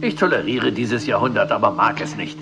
[0.00, 2.36] Ich toleriere dieses Jahrhundert, aber mag es nicht.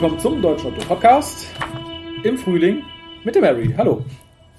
[0.00, 1.48] Willkommen zum Deutschen Otto Podcast
[2.22, 2.84] im Frühling
[3.24, 3.74] mit der Mary.
[3.76, 4.04] Hallo.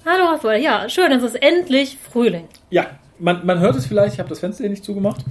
[0.04, 0.62] Hallo, Raphael.
[0.62, 2.44] Ja, schön, es ist endlich Frühling.
[2.68, 5.24] Ja, man, man hört es vielleicht, ich habe das Fenster hier nicht zugemacht.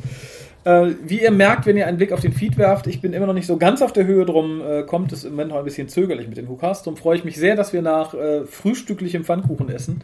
[0.63, 3.27] Äh, wie ihr merkt, wenn ihr einen Blick auf den Feed werft, ich bin immer
[3.27, 5.63] noch nicht so ganz auf der Höhe, drum äh, kommt es im Moment noch ein
[5.63, 6.81] bisschen zögerlich mit den Hukas.
[6.81, 10.03] Darum freue ich mich sehr, dass wir nach äh, frühstücklichem Pfannkuchenessen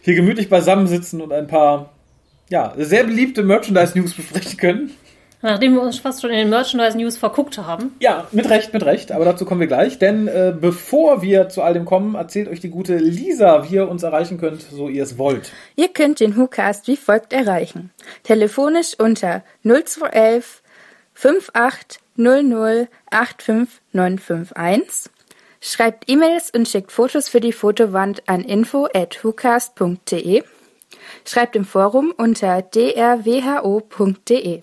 [0.00, 1.90] hier gemütlich beisammensitzen und ein paar
[2.48, 4.90] ja, sehr beliebte Merchandise-News besprechen können.
[5.44, 7.94] Nachdem wir uns fast schon in den Merchandise-News verguckt haben.
[8.00, 9.98] Ja, mit Recht, mit Recht, aber dazu kommen wir gleich.
[9.98, 13.86] Denn äh, bevor wir zu all dem kommen, erzählt euch die gute Lisa, wie ihr
[13.86, 15.52] uns erreichen könnt, so ihr es wollt.
[15.76, 17.90] Ihr könnt den WhoCast wie folgt erreichen.
[18.22, 20.62] Telefonisch unter 0211
[21.12, 25.12] 5800 85951.
[25.60, 30.42] Schreibt E-Mails und schickt Fotos für die Fotowand an info at whocast.de.
[31.26, 34.62] Schreibt im Forum unter drwho.de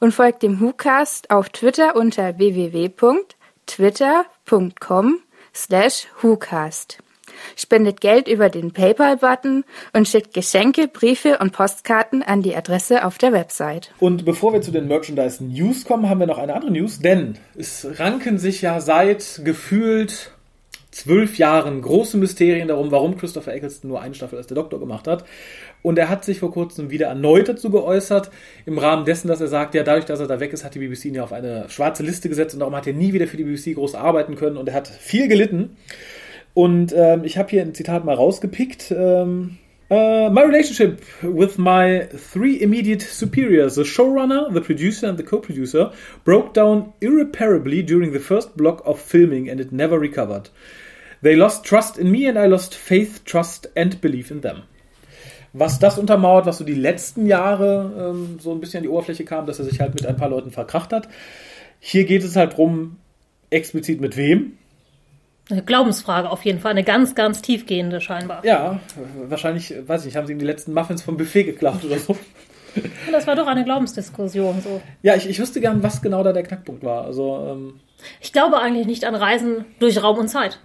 [0.00, 5.20] und folgt dem WhoCast auf Twitter unter www.twitter.com
[5.54, 6.98] slash WhoCast.
[7.56, 13.18] Spendet Geld über den PayPal-Button und schickt Geschenke, Briefe und Postkarten an die Adresse auf
[13.18, 13.92] der Website.
[13.98, 17.38] Und bevor wir zu den Merchandise News kommen, haben wir noch eine andere News, denn
[17.56, 20.32] es ranken sich ja seit gefühlt
[21.02, 25.06] zwölf Jahren große Mysterien darum, warum Christopher Eccleston nur eine Staffel als der Doktor gemacht
[25.06, 25.24] hat.
[25.82, 28.30] Und er hat sich vor kurzem wieder erneut dazu geäußert,
[28.66, 30.80] im Rahmen dessen, dass er sagt, ja, dadurch, dass er da weg ist, hat die
[30.80, 33.36] BBC ihn ja auf eine schwarze Liste gesetzt und darum hat er nie wieder für
[33.36, 35.76] die BBC groß arbeiten können und er hat viel gelitten.
[36.54, 38.90] Und ähm, ich habe hier ein Zitat mal rausgepickt.
[38.90, 39.58] Ähm,
[39.90, 45.38] Uh, my relationship with my three immediate superiors, the showrunner, the producer, and the co
[45.38, 45.90] producer,
[46.24, 50.50] broke down irreparably during the first block of filming and it never recovered.
[51.22, 54.62] They lost trust in me and I lost faith, trust and belief in them.
[55.52, 59.24] Was das untermauert, was so die letzten Jahre ähm, so ein bisschen an die Oberfläche
[59.24, 61.08] kam, dass er sich halt mit ein paar Leuten verkracht hat.
[61.80, 62.96] Hier geht es halt drum,
[63.50, 64.58] explizit mit wem.
[65.50, 68.44] Eine Glaubensfrage auf jeden Fall, eine ganz, ganz tiefgehende scheinbar.
[68.44, 68.80] Ja,
[69.28, 72.16] wahrscheinlich, weiß ich nicht, haben sie ihm die letzten Muffins vom Buffet geklaut oder so.
[73.10, 74.82] Das war doch eine Glaubensdiskussion so.
[75.02, 77.04] Ja, ich, ich wüsste gern, was genau da der Knackpunkt war.
[77.06, 77.80] Also, ähm,
[78.20, 80.60] Ich glaube eigentlich nicht an Reisen durch Raum und Zeit.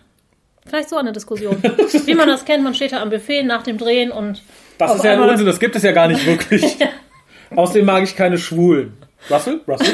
[0.66, 1.62] Vielleicht so eine Diskussion.
[2.06, 4.41] Wie man das kennt, man steht da am Buffet nach dem Drehen und.
[4.78, 6.78] das ist ja ein Unsinn, das gibt es ja gar nicht wirklich.
[7.56, 8.94] Außerdem mag ich keine Schwulen.
[9.29, 9.62] Russell?
[9.68, 9.94] Russell?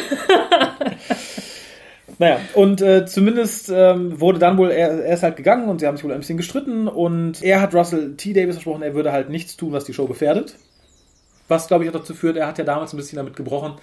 [2.20, 5.88] naja, und äh, zumindest ähm, wurde dann wohl, er, er ist halt gegangen und sie
[5.88, 8.34] haben sich wohl ein bisschen gestritten und er hat Russell T.
[8.34, 10.56] Davis versprochen, er würde halt nichts tun, was die Show gefährdet.
[11.48, 13.74] Was, glaube ich, auch dazu führt, er hat ja damals ein bisschen damit gebrochen,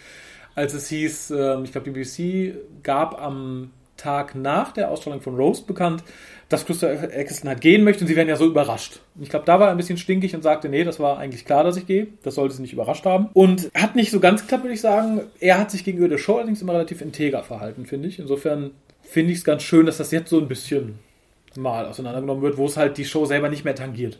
[0.54, 5.36] als es hieß, ähm, ich glaube, die BBC gab am Tag nach der Ausstrahlung von
[5.36, 6.02] Rose bekannt,
[6.48, 9.00] dass Christopher Eccleston halt gehen möchte und sie werden ja so überrascht.
[9.16, 11.44] Und ich glaube, da war er ein bisschen stinkig und sagte, nee, das war eigentlich
[11.44, 12.06] klar, dass ich gehe.
[12.22, 13.28] Das sollte sie nicht überrascht haben.
[13.32, 15.22] Und hat nicht so ganz geklappt, würde ich sagen.
[15.40, 18.18] Er hat sich gegenüber der Show allerdings immer relativ integer verhalten, finde ich.
[18.20, 18.70] Insofern
[19.02, 20.98] finde ich es ganz schön, dass das jetzt so ein bisschen
[21.56, 24.18] mal auseinandergenommen wird, wo es halt die Show selber nicht mehr tangiert.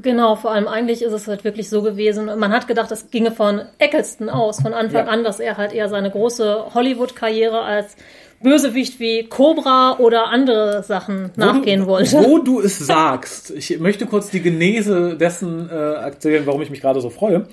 [0.00, 2.26] Genau, vor allem eigentlich ist es halt wirklich so gewesen.
[2.38, 5.12] Man hat gedacht, es ginge von Eccleston aus, von Anfang Ja.
[5.12, 7.96] an, dass er halt eher seine große Hollywood-Karriere als
[8.42, 12.12] Bösewicht wie Cobra oder andere Sachen nachgehen wo du, wollte.
[12.12, 16.80] Wo du es sagst, ich möchte kurz die Genese dessen äh, erzählen, warum ich mich
[16.80, 17.46] gerade so freue.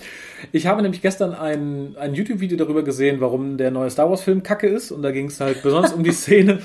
[0.54, 4.68] Ich habe nämlich gestern ein, ein YouTube-Video darüber gesehen, warum der neue Star Wars-Film kacke
[4.68, 4.92] ist.
[4.92, 6.60] Und da ging es halt besonders um die Szene,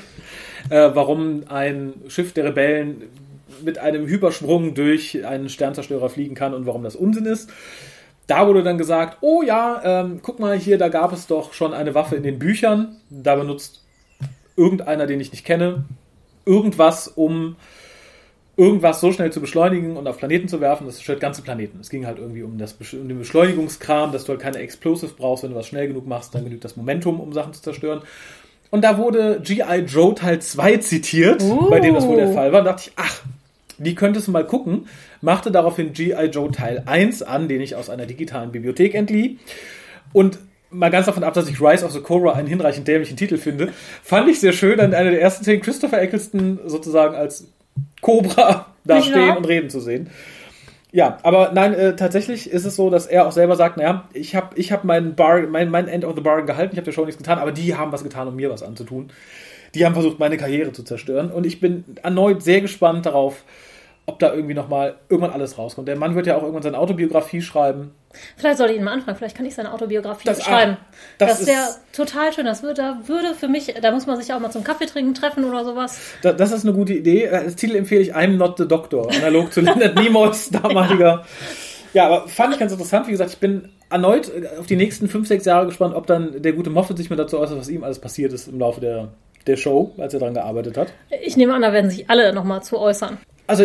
[0.70, 3.02] äh, warum ein Schiff der Rebellen
[3.64, 7.50] mit einem Hypersprung durch einen Sternzerstörer fliegen kann und warum das Unsinn ist.
[8.28, 11.74] Da wurde dann gesagt, oh ja, ähm, guck mal hier, da gab es doch schon
[11.74, 12.96] eine Waffe in den Büchern.
[13.10, 13.81] Da benutzt
[14.56, 15.84] irgendeiner, den ich nicht kenne,
[16.44, 17.56] irgendwas, um
[18.56, 21.78] irgendwas so schnell zu beschleunigen und auf Planeten zu werfen, das zerstört ganze Planeten.
[21.80, 25.42] Es ging halt irgendwie um, das, um den Beschleunigungskram, dass du halt keine Explosives brauchst,
[25.42, 28.02] wenn du was schnell genug machst, dann genügt das Momentum, um Sachen zu zerstören.
[28.70, 29.84] Und da wurde G.I.
[29.86, 31.68] Joe Teil 2 zitiert, Uh.
[31.68, 32.60] bei dem das wohl der Fall war.
[32.60, 33.22] Und dachte ich, ach,
[33.78, 34.86] die könntest du mal gucken.
[35.20, 36.26] Machte daraufhin G.I.
[36.26, 39.38] Joe Teil 1 an, den ich aus einer digitalen Bibliothek entlieh.
[40.12, 40.38] Und
[40.72, 43.72] mal ganz davon ab, dass ich Rise of the Cobra einen hinreichend dämlichen Titel finde,
[44.02, 47.46] fand ich sehr schön, an einer der ersten Szenen Christopher Eccleston sozusagen als
[48.00, 49.02] Cobra da Ja.
[49.02, 50.10] stehen und reden zu sehen.
[50.94, 54.34] Ja, aber nein, äh, tatsächlich ist es so, dass er auch selber sagt, naja, ich
[54.34, 56.92] habe ich hab mein, Bar, mein, mein End of the Bargain gehalten, ich habe der
[56.92, 59.10] Show nichts getan, aber die haben was getan, um mir was anzutun.
[59.74, 61.30] Die haben versucht, meine Karriere zu zerstören.
[61.30, 63.42] Und ich bin erneut sehr gespannt darauf,
[64.06, 65.86] ob da irgendwie nochmal irgendwann alles rauskommt.
[65.88, 67.92] Der Mann wird ja auch irgendwann seine Autobiografie schreiben.
[68.36, 70.76] Vielleicht sollte ich ihn mal anfragen, vielleicht kann ich seine Autobiografie Das- schreiben.
[70.80, 70.84] ah,
[71.18, 72.44] das, das wäre ist- total schön.
[72.44, 75.14] Das würde, da würde für mich, da muss man sich auch mal zum Kaffee trinken
[75.14, 75.98] treffen oder sowas.
[76.22, 77.24] Da, das ist eine gute Idee.
[77.24, 81.24] Äh, Als Titel empfehle ich I'm Not the Doctor, analog zu Leonard Nimoys damaliger.
[81.94, 83.06] Ja, aber fand ich ganz interessant.
[83.06, 86.42] Wie gesagt, ich bin erneut äh, auf die nächsten fünf, sechs Jahre gespannt, ob dann
[86.42, 89.08] der gute Moffat sich mal dazu äußert, was ihm alles passiert ist im Laufe der,
[89.46, 90.92] der Show, als er daran gearbeitet hat.
[91.22, 93.18] Ich nehme an, da werden sich alle nochmal zu äußern.
[93.46, 93.64] Also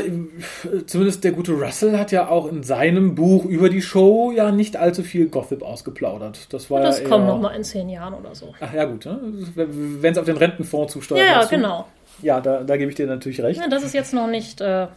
[0.88, 4.76] zumindest der gute Russell hat ja auch in seinem Buch über die Show ja nicht
[4.76, 6.52] allzu viel Gossip ausgeplaudert.
[6.52, 8.54] Das war Das ja kommt eher- nochmal in zehn Jahren oder so.
[8.60, 9.06] Ach ja, gut.
[9.06, 9.20] Ne?
[9.56, 11.26] Wenn es auf den Rentenfonds zusteuert.
[11.28, 11.86] Ja, ja, genau.
[12.22, 13.60] Ja, da, da gebe ich dir natürlich recht.
[13.62, 14.60] Ja, das ist jetzt noch nicht.
[14.62, 14.88] Äh,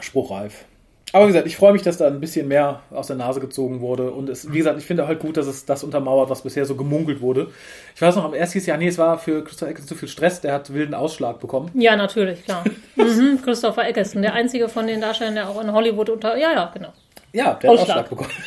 [0.00, 0.64] spruchreif.
[1.12, 3.80] Aber wie gesagt, ich freue mich, dass da ein bisschen mehr aus der Nase gezogen
[3.80, 4.12] wurde.
[4.12, 6.76] Und es, wie gesagt, ich finde halt gut, dass es das untermauert, was bisher so
[6.76, 7.48] gemunkelt wurde.
[7.96, 10.40] Ich weiß noch, am ersten Jahr, nee, es war für Christopher Eccleston zu viel Stress,
[10.40, 11.70] der hat wilden Ausschlag bekommen.
[11.74, 12.62] ja, natürlich, klar.
[12.96, 16.36] mhm, Christopher Eccleston, der einzige von den Darstellern, der auch in Hollywood unter.
[16.36, 16.92] Ja, ja, genau.
[17.32, 17.80] Ja, der hat Ausschlag.
[17.80, 18.30] Ausschlag bekommen.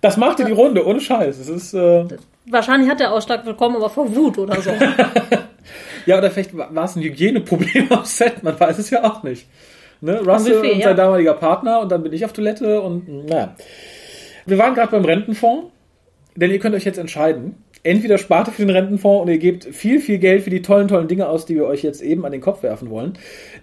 [0.00, 1.38] Das machte die Runde, ohne Scheiß.
[1.38, 2.06] Es ist, äh,
[2.46, 4.70] Wahrscheinlich hat der Ausschlag bekommen, aber vor Wut oder so.
[6.06, 9.22] ja, oder vielleicht war war es ein Hygieneproblem am Set, man weiß es ja auch
[9.22, 9.46] nicht.
[10.00, 10.20] Ne?
[10.20, 10.88] Russell Buffet, und ja.
[10.88, 13.54] sein damaliger Partner und dann bin ich auf Toilette und naja.
[14.46, 15.66] Wir waren gerade beim Rentenfonds,
[16.36, 17.62] denn ihr könnt euch jetzt entscheiden.
[17.82, 20.88] Entweder spart ihr für den Rentenfonds und ihr gebt viel, viel Geld für die tollen,
[20.88, 23.12] tollen Dinge aus, die wir euch jetzt eben an den Kopf werfen wollen.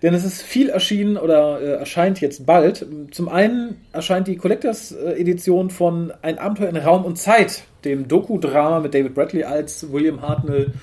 [0.03, 2.85] Denn es ist viel erschienen oder äh, erscheint jetzt bald.
[3.11, 8.07] Zum einen erscheint die Collectors äh, Edition von Ein Abenteuer in Raum und Zeit, dem
[8.07, 10.73] Doku-Drama mit David Bradley als William Hartnell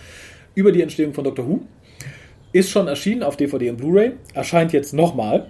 [0.54, 1.60] über die Entstehung von Doctor Who.
[2.52, 5.46] Ist schon erschienen auf DVD und Blu-ray, erscheint jetzt nochmal.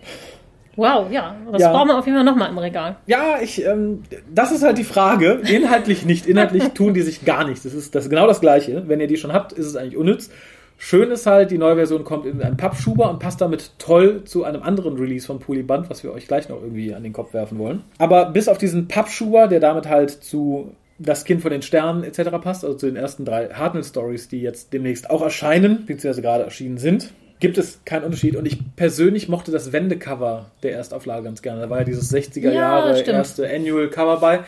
[0.77, 1.35] Wow, ja.
[1.51, 1.73] Das Ja.
[1.73, 2.97] brauchen wir auf jeden Fall nochmal im Regal.
[3.07, 4.03] Ja, ich, ähm,
[4.35, 5.41] das ist halt die Frage.
[5.47, 6.27] Inhaltlich nicht.
[6.27, 7.65] Inhaltlich tun die sich gar nichts.
[7.65, 8.85] Das ist, das ist genau das Gleiche.
[8.89, 10.31] Wenn ihr die schon habt, ist es eigentlich unnütz.
[10.79, 14.43] Schön ist halt, die neue Version kommt in einen Pappschuber und passt damit toll zu
[14.45, 17.59] einem anderen Release von Polyband, was wir euch gleich noch irgendwie an den Kopf werfen
[17.59, 17.85] wollen.
[17.99, 20.73] Aber bis auf diesen Pappschuber, der damit halt zu
[21.03, 22.31] Das Kind von den Sternen etc.
[22.43, 26.79] passt, also zu den ersten drei Hartnell-Stories, die jetzt demnächst auch erscheinen, beziehungsweise gerade erschienen
[26.79, 28.37] sind, gibt es keinen Unterschied.
[28.37, 31.63] Und ich persönlich mochte das Wendecover der Erstauflage ganz gerne.
[31.63, 33.17] Da war ja dieses 60er Ja, Jahre stimmt.
[33.17, 34.41] erste Annual Cover bei.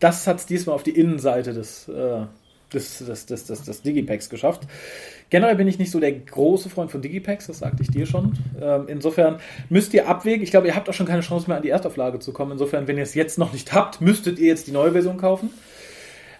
[0.00, 2.26] Das hat es diesmal auf die Innenseite des, äh,
[2.74, 4.64] des, des, des, des, des Digipacks geschafft.
[5.30, 8.34] Generell bin ich nicht so der große Freund von Digipacks, das sagte ich dir schon.
[8.60, 9.38] Ähm, insofern
[9.70, 10.42] müsst ihr abwägen.
[10.42, 12.52] Ich glaube, ihr habt auch schon keine Chance mehr an die Erstauflage zu kommen.
[12.52, 15.48] Insofern, wenn ihr es jetzt noch nicht habt, müsstet ihr jetzt die neue Version kaufen.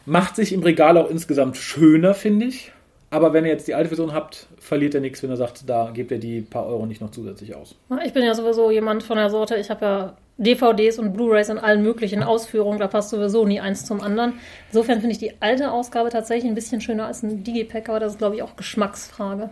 [0.06, 2.72] Macht sich im Regal auch insgesamt schöner, finde ich.
[3.10, 5.90] Aber wenn ihr jetzt die alte Version habt, verliert ihr nichts, wenn ihr sagt, da
[5.92, 7.74] gebt ihr die paar Euro nicht noch zusätzlich aus.
[8.04, 11.58] Ich bin ja sowieso jemand von der Sorte, ich habe ja DVDs und Blu-rays in
[11.58, 14.34] allen möglichen Ausführungen, da passt sowieso nie eins zum anderen.
[14.68, 18.12] Insofern finde ich die alte Ausgabe tatsächlich ein bisschen schöner als ein Digipack, aber das
[18.12, 19.50] ist, glaube ich, auch Geschmacksfrage.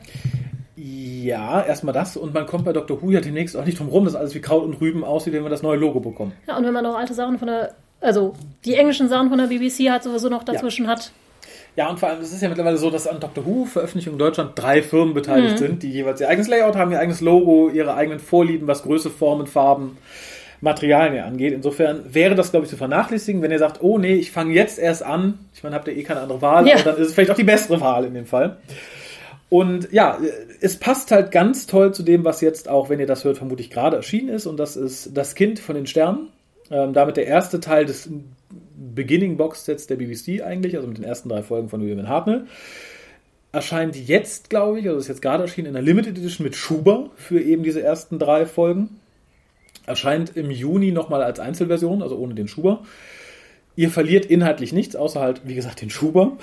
[0.76, 2.17] Ja, erstmal das.
[2.17, 3.03] Und man kommt bei Dr.
[3.03, 5.43] Who ja demnächst auch nicht drum rum, dass alles wie Kraut und Rüben aussieht, wenn
[5.43, 6.32] wir das neue Logo bekommen.
[6.49, 9.47] Ja, und wenn man noch alte Sachen von der, also die englischen Sachen von der
[9.47, 11.12] BBC halt sowieso noch dazwischen hat.
[11.76, 13.47] Ja, und vor allem, es ist ja mittlerweile so, dass an Dr.
[13.47, 16.99] Who Veröffentlichungen in Deutschland drei Firmen beteiligt sind, die jeweils ihr eigenes Layout haben, ihr
[16.99, 19.97] eigenes Logo, ihre eigenen Vorlieben, was Größe, Formen, Farben,
[20.61, 21.52] Materialien angeht.
[21.55, 24.79] Insofern wäre das, glaube ich, zu vernachlässigen, wenn ihr sagt, oh nee, ich fange jetzt
[24.79, 25.38] erst an.
[25.55, 26.74] Ich meine, habt ihr eh keine andere Wahl, Ja.
[26.74, 28.56] aber dann ist es vielleicht auch die bessere Wahl in dem Fall.
[29.48, 30.19] Und ja,
[30.60, 33.70] es passt halt ganz toll zu dem, was jetzt auch, wenn ihr das hört, vermutlich
[33.70, 34.46] gerade erschienen ist.
[34.46, 36.29] Und das ist Das Kind von den Sternen.
[36.70, 38.08] Ähm, damit der erste Teil des
[38.94, 42.46] Beginning Box Sets der BBC eigentlich, also mit den ersten drei Folgen von William Hartnell.
[43.53, 47.10] Erscheint jetzt, glaube ich, also ist jetzt gerade erschienen in der Limited Edition mit Schuber
[47.17, 49.00] für eben diese ersten drei Folgen.
[49.86, 52.84] Erscheint im Juni nochmal als Einzelversion, also ohne den Schuber.
[53.74, 56.36] Ihr verliert inhaltlich nichts, außer halt, wie gesagt, den Schuber.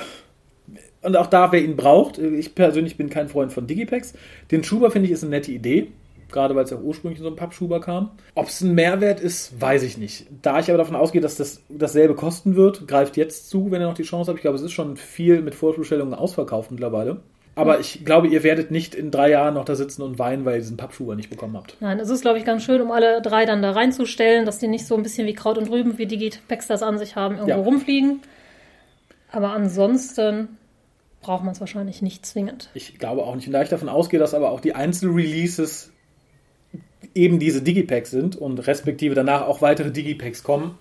[1.02, 4.14] Und auch da, wer ihn braucht, ich persönlich bin kein Freund von Digipacks.
[4.52, 5.88] Den Schuber finde ich ist eine nette Idee,
[6.32, 8.12] gerade weil es ja ursprünglich in so einem Pappschuber kam.
[8.36, 10.28] Ob es ein Mehrwert ist, weiß ich nicht.
[10.42, 13.88] Da ich aber davon ausgehe, dass das dasselbe kosten wird, greift jetzt zu, wenn ihr
[13.88, 14.40] noch die Chance habt.
[14.40, 17.22] Ich glaube, es ist schon viel mit Vorbestellungen ausverkauft mittlerweile.
[17.56, 20.56] Aber ich glaube, ihr werdet nicht in drei Jahren noch da sitzen und weinen, weil
[20.56, 21.76] ihr diesen Pappschuber nicht bekommen habt.
[21.80, 24.68] Nein, es ist, glaube ich, ganz schön, um alle drei dann da reinzustellen, dass die
[24.68, 27.50] nicht so ein bisschen wie Kraut und Rüben, wie Digipacks das an sich haben, irgendwo
[27.58, 27.64] Ja.
[27.64, 28.22] rumfliegen.
[29.32, 30.50] Aber ansonsten
[31.22, 32.70] braucht man es wahrscheinlich nicht zwingend.
[32.76, 33.48] Ich glaube auch nicht.
[33.48, 35.92] Und da ich davon ausgehe, dass aber auch die Einzelreleases
[37.14, 40.78] eben diese Digipacks sind und respektive danach auch weitere Digipacks kommen,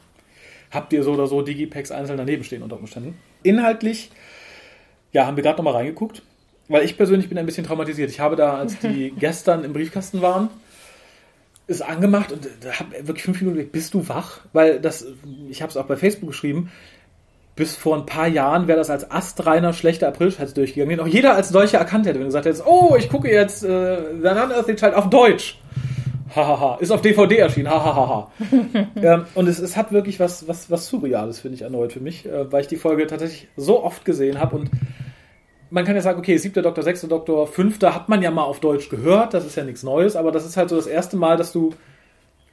[0.71, 3.17] habt ihr so oder so Digipacks einzeln daneben stehen unter Umständen.
[3.43, 4.11] Inhaltlich,
[5.13, 6.23] ja, haben wir gerade nochmal reingeguckt,
[6.69, 8.11] weil ich persönlich bin ein bisschen traumatisiert.
[8.11, 10.51] Ich habe da, als die gestern im Briefkasten waren,
[11.67, 14.41] ist angemacht und da hab wirklich fünf Minuten bist du wach?
[14.53, 15.07] Weil das,
[15.49, 16.71] ich habe es auch bei Facebook geschrieben,
[17.57, 21.35] bis vor ein paar Jahren wäre das als astreiner schlechter Aprilscheiß durchgegangen, den auch jeder
[21.35, 24.77] als solcher erkannt hätte, wenn du gesagt hättest, oh, ich gucke jetzt äh, The Unearthly
[24.77, 25.59] Child auf Deutsch.
[26.35, 28.31] Hahaha, ist auf DVD erschienen, hahaha.
[28.97, 32.27] ähm, und es, es hat wirklich was, was, was Surreales, finde ich, erneut für mich,
[32.27, 34.71] äh, weil ich die Folge tatsächlich so oft gesehen habe und
[35.71, 38.61] man kann ja sagen, okay, siebter Doktor, sechster Doktor, fünfter hat man ja mal auf
[38.61, 41.37] Deutsch gehört, das ist ja nichts Neues, aber das ist halt so das erste Mal,
[41.37, 41.75] dass du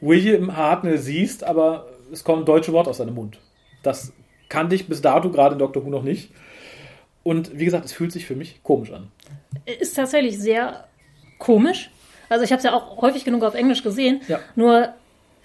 [0.01, 3.39] William Hartnell siehst, aber es kommt ein deutsche Wort aus seinem Mund.
[3.83, 4.13] Das
[4.49, 6.31] kannte ich bis dato gerade in Doctor Who noch nicht.
[7.23, 9.09] Und wie gesagt, es fühlt sich für mich komisch an.
[9.79, 10.85] Ist tatsächlich sehr
[11.39, 11.89] komisch.
[12.33, 14.21] Also ich habe es ja auch häufig genug auf Englisch gesehen.
[14.27, 14.39] Ja.
[14.55, 14.89] Nur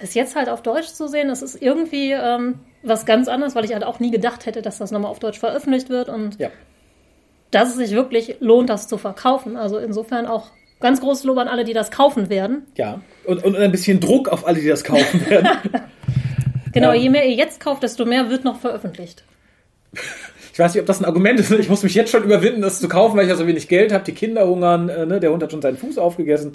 [0.00, 3.64] es jetzt halt auf Deutsch zu sehen, das ist irgendwie ähm, was ganz anderes, weil
[3.64, 6.50] ich halt auch nie gedacht hätte, dass das nochmal auf Deutsch veröffentlicht wird und Ja.
[7.50, 9.57] dass es sich wirklich lohnt, das zu verkaufen.
[9.57, 12.66] Also insofern auch ganz großes Lob an alle, die das kaufen werden.
[12.76, 13.00] Ja.
[13.25, 15.49] Und, und ein bisschen Druck auf alle, die das kaufen werden.
[16.73, 17.00] Genau, Ja.
[17.00, 19.25] je mehr ihr jetzt kauft, desto mehr wird noch veröffentlicht.
[20.59, 21.53] Ich weiß nicht, ob das ein Argument ist.
[21.53, 23.93] Ich muss mich jetzt schon überwinden, das zu kaufen, weil ich ja so wenig Geld
[23.93, 24.03] habe.
[24.03, 25.21] Die Kinder hungern, äh, ne?
[25.21, 26.55] der Hund hat schon seinen Fuß aufgegessen.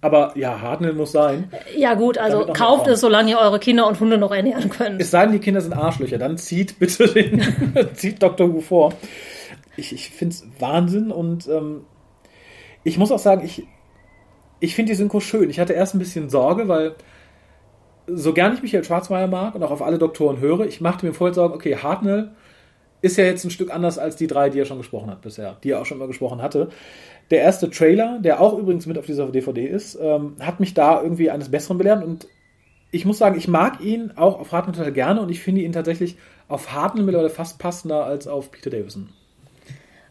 [0.00, 1.52] Aber ja, Hartnell muss sein.
[1.76, 5.02] Ja gut, also kauft es, solange ihr eure Kinder und Hunde noch ernähren könnt.
[5.02, 7.42] Es sei denn, die Kinder sind Arschlöcher, dann zieht bitte den,
[7.94, 8.54] zieht Dr.
[8.54, 8.94] Who vor.
[9.76, 11.82] Ich, ich finde es Wahnsinn und ähm,
[12.84, 13.66] ich muss auch sagen, ich,
[14.60, 15.50] ich finde die Synchro schön.
[15.50, 16.94] Ich hatte erst ein bisschen Sorge, weil
[18.06, 21.12] so gern ich Michael Schwarzmeier mag und auch auf alle Doktoren höre, ich machte mir
[21.12, 22.30] vorher Sorgen, okay, Hartnell
[23.02, 25.58] ist ja jetzt ein Stück anders als die drei, die er schon gesprochen hat bisher,
[25.62, 26.68] die er auch schon mal gesprochen hatte.
[27.30, 31.02] Der erste Trailer, der auch übrigens mit auf dieser DVD ist, ähm, hat mich da
[31.02, 32.26] irgendwie eines Besseren belehrt und
[32.90, 35.72] ich muss sagen, ich mag ihn auch auf Hartnell total gerne und ich finde ihn
[35.72, 36.16] tatsächlich
[36.48, 39.08] auf Hartnell mittlerweile fast passender als auf Peter Davison.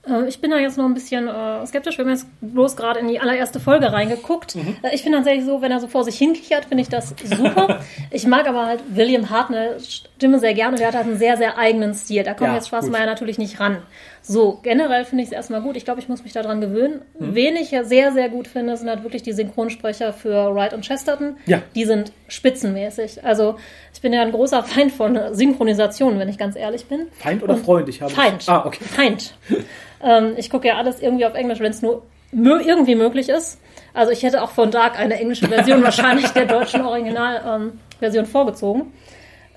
[0.07, 1.97] Äh, Ich bin da jetzt noch ein bisschen äh, skeptisch.
[1.97, 4.55] Wir haben jetzt bloß gerade in die allererste Folge reingeguckt.
[4.55, 7.79] Äh, Ich finde tatsächlich so, wenn er so vor sich hinkichert, finde ich das super.
[8.11, 10.77] ich mag aber halt William Hartnell Stimme sehr gerne.
[10.77, 12.23] Der hat halt einen sehr, sehr eigenen Stil.
[12.23, 13.77] Da kommt Ja, jetzt Schwarzmeier natürlich nicht ran.
[14.23, 15.75] So, generell finde ich es erstmal gut.
[15.75, 17.01] Ich glaube, ich muss mich daran gewöhnen.
[17.17, 20.85] Wen ich ja sehr, sehr gut finde, sind halt wirklich die Synchronsprecher für Wright und
[20.85, 21.37] Chesterton.
[21.47, 21.61] Ja.
[21.75, 23.23] Die sind spitzenmäßig.
[23.25, 23.55] Also,
[23.93, 27.07] ich bin ja ein großer Feind von Synchronisationen, wenn ich ganz ehrlich bin.
[27.13, 27.89] Feind oder Und Freund?
[27.89, 28.47] Ich habe Feind.
[28.47, 28.83] Ah, okay.
[28.83, 29.35] Feind.
[30.03, 33.59] ähm, ich gucke ja alles irgendwie auf Englisch, wenn es nur irgendwie möglich ist.
[33.93, 38.93] Also ich hätte auch von Dark eine englische Version wahrscheinlich der deutschen Originalversion ähm, vorgezogen.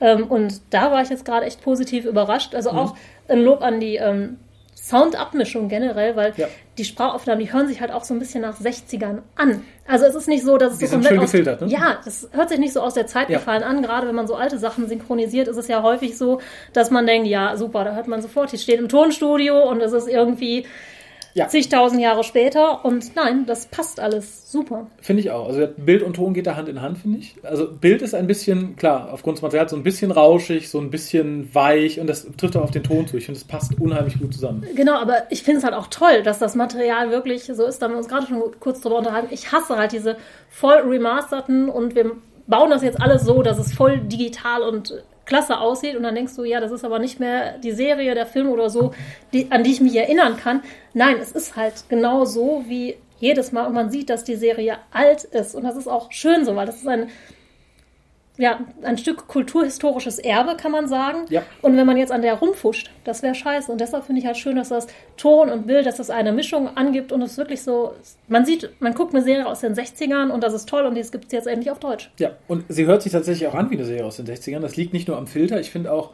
[0.01, 2.55] Ähm, und da war ich jetzt gerade echt positiv überrascht.
[2.55, 2.97] Also auch
[3.29, 4.39] ein Lob an die ähm,
[4.89, 6.47] Soundabmischung generell, weil Ja.
[6.77, 9.63] die Sprachaufnahmen, die hören sich halt auch so ein bisschen nach 60ern an.
[9.89, 11.69] Also es ist nicht so, dass es Die so komplett schön aus, gefiltert, ne?
[11.69, 13.39] Ja, das hört sich nicht so aus der Zeit Ja.
[13.39, 13.83] gefallen an.
[13.83, 16.41] Gerade wenn man so alte Sachen synchronisiert, ist es ja häufig so,
[16.75, 19.93] dass man denkt, ja, super, da hört man sofort, die steht im Tonstudio und es
[19.93, 20.67] ist irgendwie
[21.35, 21.49] Ja.
[21.49, 22.85] zigtausend Jahre später.
[22.85, 24.87] Und nein, das passt alles super.
[25.01, 25.49] Finde ich auch.
[25.49, 27.35] Also Bild und Ton geht da Hand in Hand, finde ich.
[27.43, 30.91] Also Bild ist ein bisschen, klar, aufgrund des Materials so ein bisschen rauschig, so ein
[30.91, 33.17] bisschen weich und das trifft auch auf den Ton zu.
[33.17, 34.65] Ich finde, es passt unheimlich gut zusammen.
[34.75, 37.81] Genau, aber ich finde es halt auch toll, dass das Material wirklich so ist.
[37.81, 39.29] Da haben wir uns gerade schon kurz drüber unterhalten.
[39.33, 40.17] Ich hasse halt diese
[40.49, 42.13] voll remasterten und wir
[42.47, 45.97] bauen das jetzt alles so, dass es voll digital und klasse aussieht.
[45.97, 48.71] Und dann denkst du, ja, das ist aber nicht mehr die Serie, der Film oder
[48.71, 48.93] so,
[49.33, 50.63] die, an die ich mich erinnern kann.
[50.93, 53.67] Nein, es ist halt genau so wie jedes Mal.
[53.67, 55.55] Und man sieht, dass die Serie alt ist.
[55.55, 57.09] Und das ist auch schön so, weil das ist ein
[58.37, 61.27] ja, ein Stück kulturhistorisches Erbe, kann man sagen.
[61.29, 61.43] Ja.
[61.63, 63.71] Und wenn man jetzt an der rumfuscht, das wäre scheiße.
[63.71, 66.77] Und deshalb finde ich halt schön, dass das Ton und Bild, dass das eine Mischung
[66.77, 67.95] angibt und es wirklich so,
[68.27, 71.13] man sieht, man guckt eine Serie aus den 60ern und das ist toll und das
[71.13, 72.11] gibt es jetzt endlich auf Deutsch.
[72.19, 74.61] Ja, und sie hört sich tatsächlich auch an wie eine Serie aus den 60ern.
[74.61, 75.61] Das liegt nicht nur am Filter.
[75.61, 76.11] Ich finde auch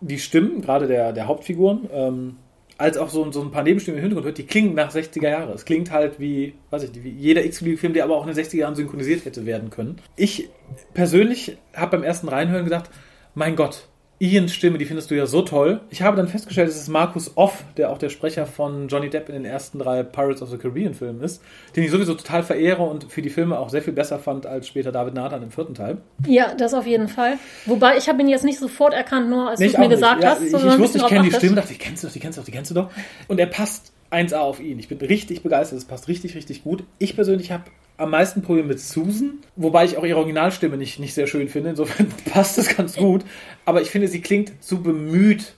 [0.00, 2.36] die Stimmen, gerade der, der Hauptfiguren, ähm,
[2.78, 5.52] als auch so, so ein paar Nebenstimmen im Hintergrund hört, die klingen nach 60er Jahre.
[5.52, 8.56] Es klingt halt wie, weiß ich wie jeder X-Film, der aber auch in den 60er
[8.56, 9.96] Jahren synchronisiert hätte werden können.
[10.16, 10.48] Ich
[10.92, 12.90] persönlich habe beim ersten Reinhören gedacht,
[13.34, 15.80] mein Gott, Ians Stimme, die findest du ja so toll.
[15.90, 19.28] Ich habe dann festgestellt, es ist Markus Off, der auch der Sprecher von Johnny Depp
[19.28, 21.42] in den ersten drei Pirates of the Caribbean Filmen ist,
[21.76, 24.68] den ich sowieso total verehre und für die Filme auch sehr viel besser fand als
[24.68, 25.98] später David Nathan im vierten Teil.
[26.26, 27.34] Ja, das auf jeden Fall.
[27.66, 29.84] Wobei ich habe ihn jetzt nicht sofort erkannt, nur als Nee, du es ich mir
[29.84, 29.96] auch nicht.
[29.98, 30.40] gesagt Ja, hast.
[30.42, 32.40] ich, ich wusste, ich kenne die Stimme, dachte, die kennst du doch, die kennst du
[32.40, 32.90] doch, die kennst du doch.
[33.28, 34.78] Und er passt 1A auf ihn.
[34.78, 36.84] Ich bin richtig begeistert, es passt richtig, richtig gut.
[36.98, 37.64] Ich persönlich habe
[37.98, 41.70] am meisten Probleme mit Susan, wobei ich auch ihre Originalstimme nicht, nicht sehr schön finde.
[41.70, 43.24] Insofern passt es ganz gut.
[43.64, 45.54] Aber ich finde, sie klingt zu bemüht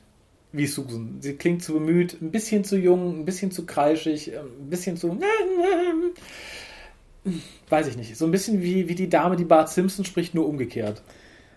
[0.53, 1.19] wie Susan.
[1.21, 5.19] Sie klingt zu bemüht, ein bisschen zu jung, ein bisschen zu kreischig, ein bisschen zu.
[7.69, 8.17] Weiß ich nicht.
[8.17, 11.03] So ein bisschen wie, wie die Dame, die Bart Simpson spricht, nur umgekehrt.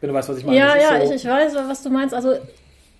[0.01, 0.57] Wenn du weißt, was ich meine.
[0.57, 2.13] Ja, Das ja, so- ich, ich weiß, was du meinst.
[2.13, 2.35] Also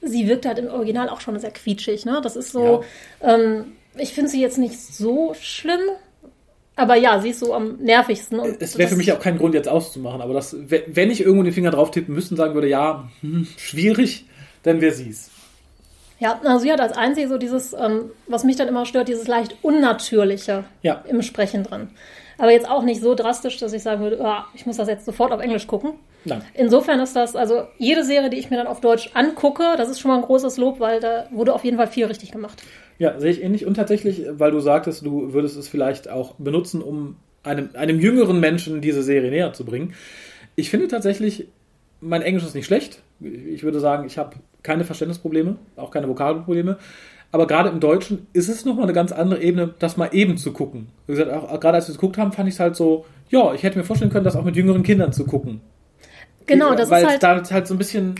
[0.01, 2.21] sie wirkt halt im Original auch schon sehr quietschig, ne?
[2.23, 2.83] Das ist so.
[3.21, 5.81] Ähm, ich finde sie jetzt nicht so schlimm.
[6.75, 8.39] Aber ja, sie ist so am nervigsten.
[8.39, 11.21] Und Es wäre für mich auch kein Grund, jetzt auszumachen, aber das, we- wenn ich
[11.21, 14.25] irgendwo den Finger drauf tippen müsste und sagen würde, ja, hm, schwierig,
[14.63, 15.29] dann wäre sie's.
[16.19, 19.27] Ja, also sie hat als einzige so dieses, ähm, was mich dann immer stört, dieses
[19.27, 21.03] leicht Unnatürliche Ja.
[21.09, 21.89] im Sprechen drin.
[22.37, 25.05] Aber jetzt auch nicht so drastisch, dass ich sagen würde, ah, ich muss das jetzt
[25.05, 25.93] sofort auf Englisch gucken.
[26.25, 26.43] Nein.
[26.53, 29.99] Insofern ist das, also jede Serie, die ich mir dann auf Deutsch angucke, das ist
[29.99, 32.61] schon mal ein großes Lob, weil da wurde auf jeden Fall viel richtig gemacht.
[32.99, 33.65] Ja, sehe ich ähnlich.
[33.65, 38.39] Und tatsächlich, weil du sagtest, du würdest es vielleicht auch benutzen, um einem, einem jüngeren
[38.39, 39.95] Menschen diese Serie näher zu bringen.
[40.55, 41.47] Ich finde tatsächlich,
[41.99, 43.01] mein Englisch ist nicht schlecht.
[43.19, 46.77] Ich würde sagen, ich habe keine Verständnisprobleme, auch keine Vokabelprobleme.
[47.31, 50.51] Aber gerade im Deutschen ist es nochmal eine ganz andere Ebene, das mal eben zu
[50.51, 50.89] gucken.
[51.07, 53.53] Wie gesagt, auch, gerade als wir es geguckt haben, fand ich es halt so, ja,
[53.53, 55.61] ich hätte mir vorstellen können, das auch mit jüngeren Kindern zu gucken.
[56.47, 57.49] Genau, das Weil ist es halt.
[57.49, 58.15] da halt so ein bisschen.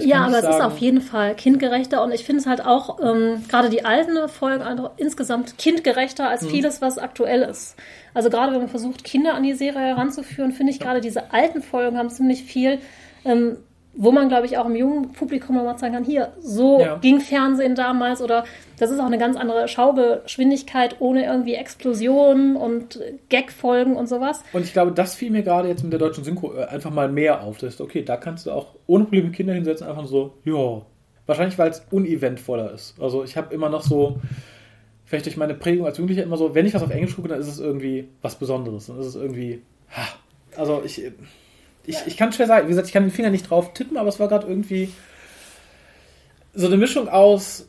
[0.00, 3.00] Ja, aber es ist sagen- auf jeden Fall kindgerechter und ich finde es halt auch,
[3.02, 7.76] ähm, gerade die alten Folgen einfach insgesamt kindgerechter als vieles, was aktuell ist.
[8.14, 11.60] Also gerade wenn man versucht, Kinder an die Serie heranzuführen, finde ich gerade diese alten
[11.62, 12.78] Folgen haben ziemlich viel,
[13.24, 13.56] ähm,
[13.94, 16.96] wo man, glaube ich, auch im jungen Publikum nochmal sagen kann, hier, so Ja.
[16.98, 18.44] ging Fernsehen damals oder
[18.78, 24.42] das ist auch eine ganz andere Schaugeschwindigkeit ohne irgendwie Explosionen und Gag-Folgen und sowas.
[24.52, 27.08] Und ich glaube, das fiel mir gerade jetzt mit der deutschen Synchro äh, einfach mal
[27.08, 27.58] mehr auf.
[27.58, 30.82] Das ist okay, da kannst du auch ohne Probleme Kinder hinsetzen, einfach so, ja.
[31.26, 32.94] Wahrscheinlich, weil es uneventvoller ist.
[33.00, 34.20] Also ich habe immer noch so,
[35.04, 37.40] vielleicht durch meine Prägung als Jugendlicher immer so, wenn ich was auf Englisch gucke, dann
[37.40, 38.86] ist es irgendwie was Besonderes.
[38.86, 40.08] Dann ist es irgendwie, ha.
[40.56, 41.02] also ich,
[41.86, 44.08] ich, ich kann schwer sagen, wie gesagt, ich kann den Finger nicht drauf tippen, aber
[44.08, 44.90] es war gerade irgendwie
[46.54, 47.66] so eine Mischung aus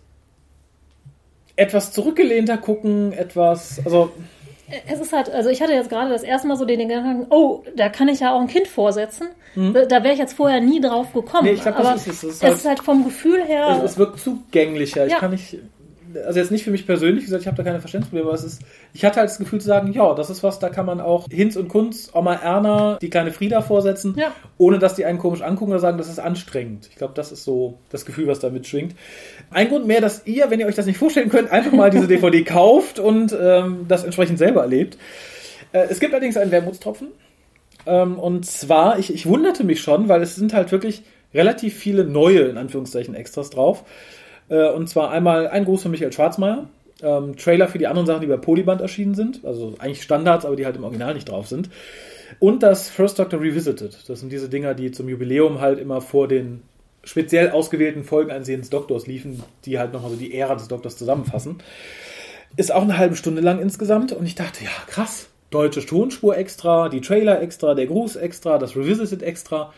[1.55, 4.11] etwas zurückgelehnter gucken, etwas, also
[4.87, 7.63] Es ist halt, also ich hatte jetzt gerade das erste Mal so den Gedanken, oh,
[7.75, 9.27] da kann ich ja auch ein Kind vorsetzen.
[9.55, 11.43] Da, da wäre ich jetzt vorher nie drauf gekommen.
[11.43, 11.49] Mhm.
[11.49, 12.21] Nee, ich glaub, das Aber ist es.
[12.21, 13.67] Das ist es halt- ist halt vom Gefühl her.
[13.67, 15.05] Also es wirkt zugänglicher.
[15.07, 15.19] Ich Ja.
[15.19, 15.57] kann nicht,
[16.25, 18.43] also jetzt nicht für mich persönlich, wie gesagt, ich habe da keine Verständnisprobleme, aber es
[18.43, 18.61] ist,
[18.93, 21.27] ich hatte halt das Gefühl zu sagen, ja, das ist was, da kann man auch
[21.29, 24.31] Hinz und Kunz, Oma Erna, die kleine Frieda vorsetzen, Ja.
[24.57, 26.87] ohne dass die einen komisch angucken oder sagen, das ist anstrengend.
[26.89, 28.95] Ich glaube, das ist so das Gefühl, was da mitschwingt.
[29.49, 32.07] Ein Grund mehr, dass ihr, wenn ihr euch das nicht vorstellen könnt, einfach mal diese
[32.09, 34.97] DVD kauft und ähm, das entsprechend selber erlebt.
[35.73, 37.09] Äh, es gibt allerdings einen Wermutstropfen.
[37.85, 42.03] Ähm, und zwar, ich, ich wunderte mich schon, weil es sind halt wirklich relativ viele
[42.03, 43.83] neue, in Anführungszeichen, Extras drauf.
[44.51, 46.69] Äh, und zwar einmal ein Gruß von Michael Schwarzmeier.
[47.01, 49.43] Ähm, Trailer für die anderen Sachen, die bei Polyband erschienen sind.
[49.43, 51.69] Also eigentlich Standards, aber die halt im Original nicht drauf sind.
[52.39, 53.97] Und das First Doctor Revisited.
[54.07, 56.61] Das sind diese Dinger, die zum Jubiläum halt immer vor den
[57.03, 60.97] speziell ausgewählten Folgen eines jeden Doktors liefen, die halt nochmal so die Ära des Doktors
[60.97, 61.57] zusammenfassen.
[62.57, 65.27] Ist auch eine halbe Stunde lang insgesamt und ich dachte, ja, krass.
[65.49, 69.73] Deutsche Tonspur extra, die Trailer extra, der Gruß extra, das Revisited extra.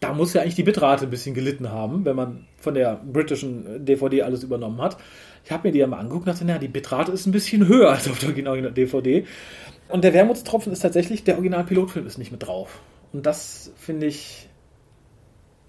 [0.00, 3.84] Da muss ja eigentlich die Bitrate ein bisschen gelitten haben, wenn man von der britischen
[3.84, 4.98] DVD alles übernommen hat.
[5.44, 7.66] Ich habe mir die ja mal angeguckt und dachte, naja, die Bitrate ist ein bisschen
[7.66, 9.24] höher als auf der original DVD.
[9.88, 12.80] Und der Wermutstropfen ist tatsächlich, der Original-Pilotfilm ist nicht mit drauf.
[13.12, 14.48] Und das finde ich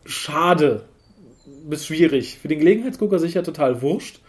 [0.05, 0.85] schade
[1.69, 2.39] bis schwierig.
[2.39, 4.19] Für den Gelegenheitsgucker sicher total wurscht.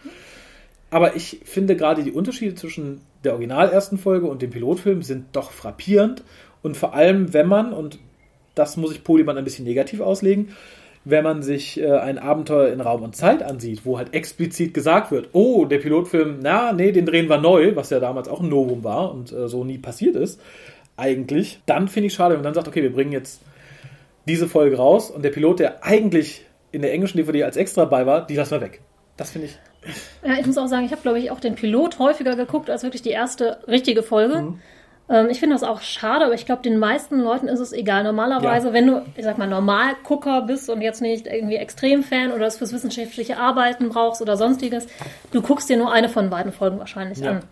[0.91, 5.27] Aber ich finde gerade die Unterschiede zwischen der original ersten Folge und dem Pilotfilm sind
[5.33, 6.23] doch frappierend.
[6.61, 7.99] Und vor allem, wenn man, und
[8.59, 10.49] das muss ich Polyman ein bisschen negativ auslegen,
[11.05, 15.11] wenn man sich äh, ein Abenteuer in Raum und Zeit ansieht, wo halt explizit gesagt
[15.11, 18.49] wird, oh, der Pilotfilm, na, nee, den drehen wir neu, was ja damals auch ein
[18.49, 20.41] Novum war und äh, so nie passiert ist,
[20.97, 23.41] eigentlich, dann finde ich schade, wenn man dann sagt, okay, wir bringen jetzt
[24.27, 28.05] diese Folge raus und der Pilot, der eigentlich in der englischen DVD als extra bei
[28.05, 28.81] war, die lassen wir weg.
[29.15, 29.57] Das finde ich.
[30.23, 32.83] Ja, ich muss auch sagen, ich habe, glaube ich, auch den Pilot häufiger geguckt als
[32.83, 34.41] wirklich die erste richtige Folge.
[34.41, 34.59] Mhm.
[35.09, 38.03] Ähm, ich finde das auch schade, aber ich glaube, den meisten Leuten ist es egal.
[38.03, 42.57] Normalerweise, wenn du, ich sag mal, Normalgucker bist und jetzt nicht irgendwie Extremfan oder es
[42.57, 44.87] fürs wissenschaftliche Arbeiten brauchst oder sonstiges,
[45.31, 47.31] du guckst dir nur eine von beiden Folgen wahrscheinlich Ja.
[47.31, 47.43] an.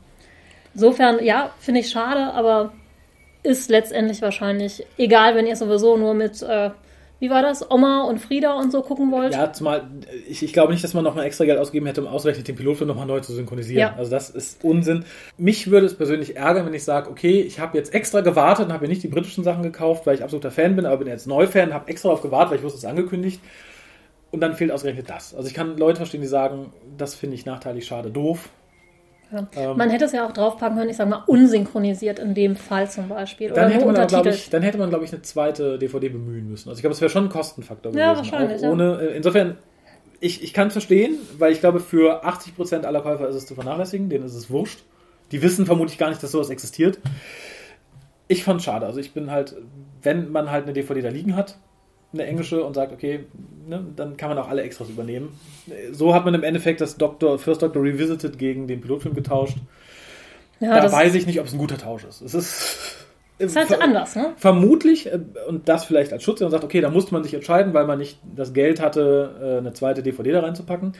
[0.73, 2.71] Insofern, ja, finde ich schade, aber
[3.41, 6.69] ist letztendlich wahrscheinlich egal, wenn ihr sowieso nur mit, äh,
[7.19, 9.33] wie war das, Oma und Frieda und so gucken wollt.
[9.33, 9.87] Ja, zumal
[10.27, 12.55] ich, ich glaube nicht, dass man noch mal extra Geld ausgegeben hätte, um ausgerechnet den
[12.55, 13.79] Pilotfilm nochmal neu zu synchronisieren.
[13.79, 13.95] Ja.
[13.97, 15.05] Also das ist Unsinn.
[15.37, 18.73] Mich würde es persönlich ärgern, wenn ich sage, okay, ich habe jetzt extra gewartet und
[18.73, 21.27] habe mir nicht die britischen Sachen gekauft, weil ich absoluter Fan bin, aber bin jetzt
[21.27, 23.41] Neufan, habe extra darauf gewartet, weil ich wusste, es ist angekündigt.
[24.29, 25.33] Und dann fehlt ausgerechnet das.
[25.33, 28.49] Also ich kann Leute verstehen, die sagen, das finde ich nachteilig, schade, doof.
[29.31, 29.47] Ja.
[29.55, 29.77] Ähm.
[29.77, 33.09] man hätte es ja auch draufpacken können, ich sag mal, unsynchronisiert in dem Fall zum
[33.09, 33.49] Beispiel.
[33.49, 34.35] Dann oder hätte, man aber, glaub untertitelt.
[34.45, 36.69] ich, dann hätte man, glaube ich, eine zweite DVD bemühen müssen.
[36.69, 38.31] Also ich glaube, es wäre schon ein Kostenfaktor Ja, gewesen.
[38.31, 38.71] wahrscheinlich, ja.
[38.71, 39.57] ohne, äh, Insofern,
[40.19, 43.55] ich, ich kann es verstehen, weil ich glaube, für 80% aller Käufer ist es zu
[43.55, 44.79] vernachlässigen, denen ist es wurscht.
[45.31, 46.99] Die wissen vermutlich gar nicht, dass sowas existiert.
[48.27, 48.85] Ich fand schade.
[48.85, 49.55] Also ich bin halt,
[50.01, 51.57] wenn man halt eine DVD da liegen hat,
[52.13, 53.25] eine englische und sagt, okay,
[53.67, 55.37] ne, dann kann man auch alle Extras übernehmen.
[55.91, 59.57] So hat man im Endeffekt das Doctor, First Doctor Revisited gegen den Pilotfilm getauscht.
[60.59, 62.21] Ja, da das weiß ich nicht, ob es ein guter Tausch ist.
[62.21, 63.05] Es ist,
[63.37, 64.33] ist halt ver- anders, ne?
[64.37, 67.73] Vermutlich, äh, und das vielleicht als Schutz, und sagt, okay, da musste man sich entscheiden,
[67.73, 70.93] weil man nicht das Geld hatte, äh, eine zweite DVD da reinzupacken.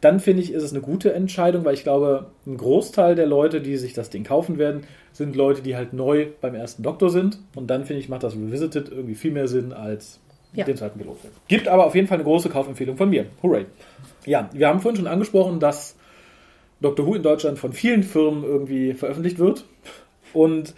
[0.00, 3.60] Dann finde ich, ist es eine gute Entscheidung, weil ich glaube, ein Großteil der Leute,
[3.60, 7.38] die sich das Ding kaufen werden, sind Leute, die halt neu beim ersten Doktor sind.
[7.54, 10.20] Und dann finde ich, macht das Revisited irgendwie viel mehr Sinn als
[10.52, 10.64] Ja.
[10.64, 11.32] den zweiten Pilotfilm.
[11.48, 13.26] Gibt aber auf jeden Fall eine große Kaufempfehlung von mir.
[13.42, 13.66] Hooray.
[14.26, 15.96] Ja, wir haben vorhin schon angesprochen, dass
[16.80, 19.64] Doctor Who in Deutschland von vielen Firmen irgendwie veröffentlicht wird.
[20.32, 20.74] Und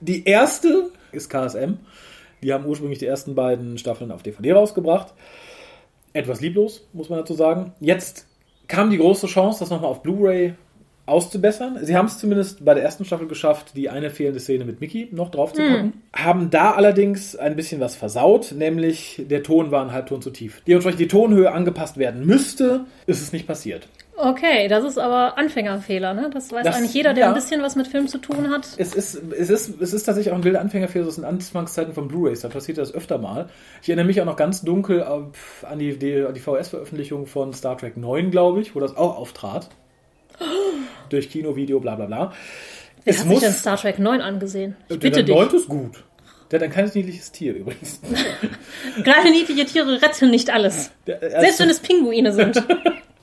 [0.00, 1.74] die erste ist KSM.
[2.42, 5.14] Die haben ursprünglich die ersten beiden Staffeln auf DVD rausgebracht.
[6.12, 7.72] Etwas lieblos, muss man dazu sagen.
[7.80, 8.26] Jetzt
[8.68, 10.54] kam die große Chance, das nochmal auf Blu-ray
[11.06, 11.78] auszubessern.
[11.82, 15.08] Sie haben es zumindest bei der ersten Staffel geschafft, die eine fehlende Szene mit Mickey
[15.12, 16.02] noch draufzupacken.
[16.12, 20.62] Haben da allerdings ein bisschen was versaut, nämlich der Ton war ein Halbton zu tief.
[20.66, 23.88] Dementsprechend die Tonhöhe angepasst werden müsste, ist es nicht passiert.
[24.18, 26.30] Okay, das ist aber Anfängerfehler, ne?
[26.32, 27.28] Das weiß Das- eigentlich jeder, der ja.
[27.28, 28.66] ein bisschen was mit Film zu tun hat.
[28.78, 32.08] Es ist, es ist, es ist tatsächlich auch ein wilder Anfängerfehler, das sind Anfangszeiten von
[32.08, 33.50] Blu-Rays, da passiert das öfter mal.
[33.82, 35.32] Ich erinnere mich auch noch ganz dunkel an
[35.78, 39.68] die, die, an die VS-Veröffentlichung von Star Trek 9, glaube ich, wo das auch auftrat.
[41.08, 42.32] Durch Kino, Video, bla bla bla.
[43.06, 44.76] Hat muss, sich denn Star Trek 9 angesehen?
[44.88, 45.34] Ich bitte dich.
[45.34, 46.02] Neunte ist gut.
[46.50, 48.00] Der hat ein kleines niedliches Tier übrigens.
[49.02, 50.92] Kleine niedliche Tiere retten nicht alles.
[51.06, 52.62] Der, äh, Selbst wenn es Pinguine sind.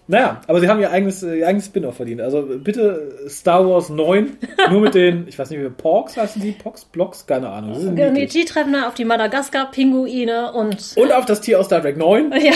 [0.05, 2.19] Naja, aber sie haben ihr eigenes, äh, ihr eigenes Spin-off verdient.
[2.19, 4.37] Also bitte Star Wars 9,
[4.69, 6.51] nur mit den, ich weiß nicht, wie Porks heißen die?
[6.51, 6.83] Porks?
[6.83, 7.25] Blocks?
[7.25, 7.95] Keine Ahnung.
[7.95, 8.45] Die niedlich.
[8.45, 10.93] treffen auf die Madagaskar-Pinguine und.
[10.97, 12.33] Und auf das Tier aus Star Trek 9.
[12.33, 12.51] Ja.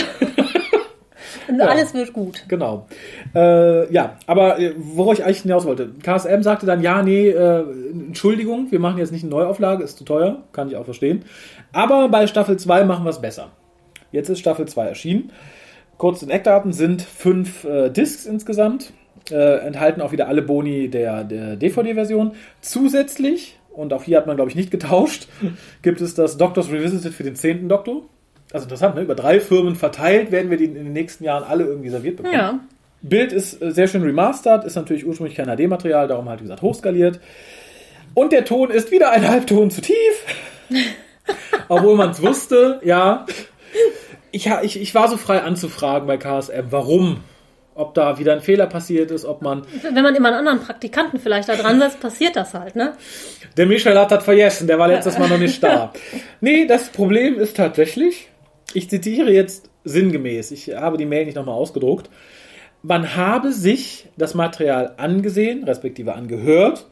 [1.48, 2.44] Und alles wird gut.
[2.48, 2.86] Genau.
[3.34, 5.90] Äh, ja, aber äh, worauf ich eigentlich hinaus wollte.
[6.02, 10.04] KSM sagte dann, ja, nee, äh, Entschuldigung, wir machen jetzt nicht eine Neuauflage, ist zu
[10.04, 11.24] teuer, kann ich auch verstehen.
[11.72, 13.50] Aber bei Staffel 2 machen wir es besser.
[14.12, 15.32] Jetzt ist Staffel 2 erschienen.
[15.98, 18.92] Kurz in Eckdaten sind fünf äh, Discs insgesamt,
[19.30, 22.32] äh, enthalten auch wieder alle Boni der, der DVD-Version.
[22.60, 25.28] Zusätzlich, und auch hier hat man, glaube ich, nicht getauscht,
[25.82, 28.02] gibt es das Doctors Revisited für den zehnten Doktor.
[28.52, 29.02] Also interessant, ne?
[29.02, 32.34] über drei Firmen verteilt werden wir die in den nächsten Jahren alle irgendwie serviert bekommen.
[32.34, 32.60] Ja.
[33.02, 36.62] Bild ist äh, sehr schön remastert, ist natürlich ursprünglich kein HD-Material, darum halt, wie gesagt,
[36.62, 37.20] hochskaliert.
[38.14, 39.96] Und der Ton ist wieder ein Halbton zu tief.
[41.68, 43.26] Obwohl man es wusste, ja.
[44.30, 47.22] Ich, ich, ich war so frei anzufragen bei KSM, warum?
[47.74, 49.62] Ob da wieder ein Fehler passiert ist, ob man.
[49.82, 52.94] Wenn man immer einen anderen Praktikanten vielleicht da dran setzt, passiert das halt, ne?
[53.56, 55.92] Der Michel hat das vergessen, der war letztes Mal noch nicht da.
[56.40, 58.28] Nee, das Problem ist tatsächlich,
[58.74, 62.10] ich zitiere jetzt sinngemäß, ich habe die Mail nicht nochmal ausgedruckt,
[62.82, 66.86] man habe sich das Material angesehen, respektive angehört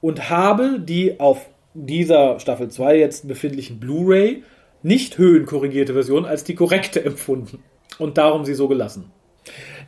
[0.00, 4.42] und habe die auf dieser Staffel 2 jetzt befindlichen Blu-ray
[4.82, 7.62] nicht höhenkorrigierte Version als die korrekte empfunden
[7.98, 9.10] und darum sie so gelassen.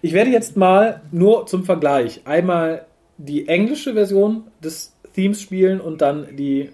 [0.00, 2.86] Ich werde jetzt mal nur zum Vergleich einmal
[3.18, 6.70] die englische Version des Themes spielen und dann die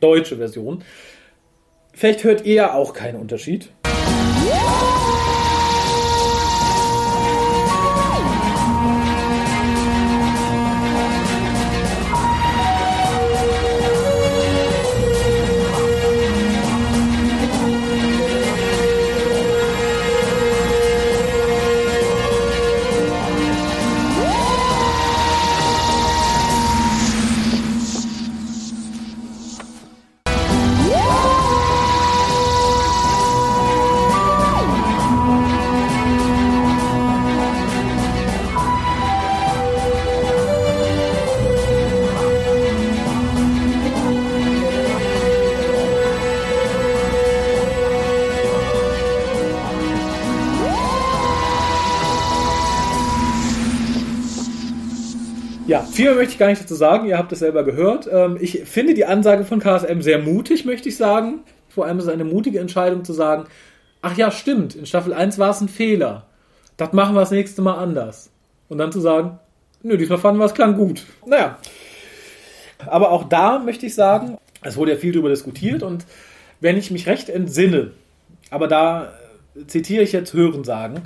[0.00, 0.82] deutsche Version.
[2.00, 3.68] Vielleicht hört ihr ja auch keinen Unterschied.
[56.20, 57.08] Möchte ich gar nicht dazu sagen.
[57.08, 58.06] Ihr habt es selber gehört.
[58.12, 61.40] Ähm, ich finde die Ansage von KSM sehr mutig, möchte ich sagen.
[61.70, 63.44] Vor allem ist es eine mutige Entscheidung zu sagen,
[64.02, 66.26] ach ja, stimmt, in Staffel 1 war es ein Fehler.
[66.76, 68.30] Das machen wir das nächste Mal anders.
[68.68, 69.38] Und dann zu sagen,
[69.82, 71.06] nö, diesmal fanden wir es klang gut.
[71.24, 71.58] Naja.
[72.86, 76.04] Aber auch da möchte ich sagen, es wurde ja viel darüber diskutiert und
[76.60, 77.92] wenn ich mich recht entsinne,
[78.50, 79.12] aber da
[79.54, 81.00] äh, zitiere ich jetzt Hörensagen,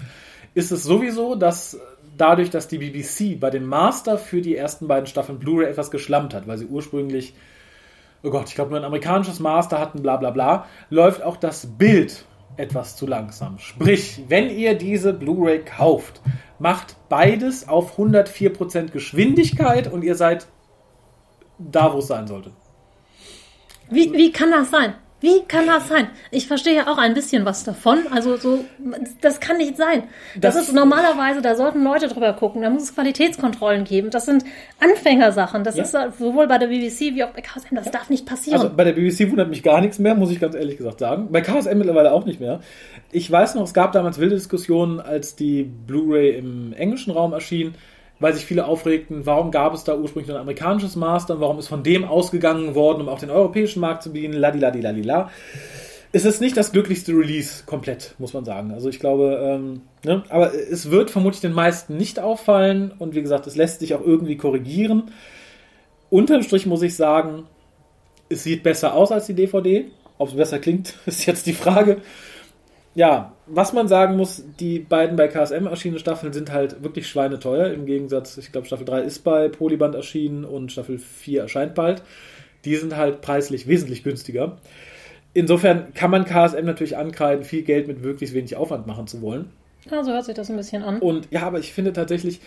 [0.55, 1.79] ist es sowieso, dass
[2.16, 6.35] dadurch, dass die BBC bei dem Master für die ersten beiden Staffeln Blu-ray etwas geschlampt
[6.35, 7.35] hat, weil sie ursprünglich,
[8.22, 11.66] oh Gott, ich glaube nur ein amerikanisches Master hatten, bla bla bla, läuft auch das
[11.79, 12.24] Bild
[12.57, 13.59] etwas zu langsam.
[13.59, 16.20] Sprich, wenn ihr diese Blu-ray kauft,
[16.59, 20.46] macht beides auf 104% Geschwindigkeit und ihr seid
[21.59, 22.53] da, wo es sein sollte.
[23.90, 24.94] Wie, wie kann das sein?
[25.24, 26.08] Wie kann das sein?
[26.30, 28.00] Ich verstehe ja auch ein bisschen was davon.
[28.10, 28.62] Also so,
[29.22, 30.02] das kann nicht sein.
[30.37, 32.60] Das, Das- ist normalerweise, da sollten Leute drüber gucken.
[32.60, 34.10] Da muss es Qualitätskontrollen geben.
[34.10, 34.44] Das sind
[34.80, 35.64] Anfängersachen.
[35.64, 35.84] Das Ja.
[35.84, 37.74] ist sowohl bei der BBC wie auch bei KSM.
[37.76, 38.60] Das darf nicht passieren.
[38.60, 41.28] Also bei der BBC wundert mich gar nichts mehr, muss ich ganz ehrlich gesagt sagen.
[41.30, 42.60] Bei KSM mittlerweile auch nicht mehr.
[43.10, 47.74] Ich weiß noch, es gab damals wilde Diskussionen, als die Blu-ray im englischen Raum erschien,
[48.24, 51.68] weil sich viele aufregten, warum gab es da ursprünglich ein amerikanisches Master und warum ist
[51.68, 55.30] von dem ausgegangen worden, um auch den europäischen Markt zu bedienen, ladiladiladila.
[56.10, 58.72] Es ist nicht das glücklichste Release komplett, muss man sagen.
[58.72, 60.22] Also ich glaube, ähm, ne?
[60.30, 64.00] aber es wird vermutlich den meisten nicht auffallen und wie gesagt, es lässt sich auch
[64.00, 65.10] irgendwie korrigieren.
[66.08, 67.42] Unterm Strich muss ich sagen,
[68.30, 69.84] es sieht besser aus als die DVD.
[70.16, 71.98] Ob es besser klingt, ist jetzt die Frage.
[72.94, 77.68] Ja, was man sagen muss, die beiden bei KSM erschienenen Staffeln sind halt wirklich schweineteuer.
[77.72, 82.02] Im Gegensatz, ich glaube, Staffel 3 ist bei Polyband erschienen und Staffel 4 erscheint bald.
[82.64, 84.57] Die sind halt preislich wesentlich günstiger.
[85.35, 89.50] Insofern kann man KSM natürlich ankreiden, viel Geld mit möglichst wenig Aufwand machen zu wollen.
[89.90, 91.00] ja, so hört sich das ein bisschen an.
[91.00, 92.40] Und ja, aber ich finde tatsächlich,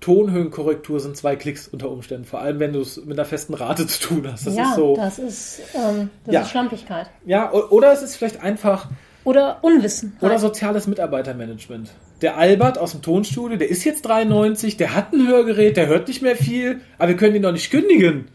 [0.00, 2.24] Tonhöhenkorrektur sind zwei Klicks unter Umständen.
[2.24, 4.46] Vor allem, wenn du es mit einer festen Rate zu tun hast.
[4.46, 4.96] Das ja, ist so.
[4.96, 6.40] das ist, ähm, das Ja.
[6.40, 7.10] ist Schlampigkeit.
[7.26, 8.88] Ja, oder es ist vielleicht einfach
[9.24, 10.16] Oder Unwissen.
[10.20, 11.90] oder soziales Mitarbeitermanagement.
[12.22, 16.08] Der Albert aus dem Tonstudio, der ist jetzt 93, der hat ein Hörgerät, der hört
[16.08, 18.28] nicht mehr viel, aber wir können ihn doch nicht kündigen.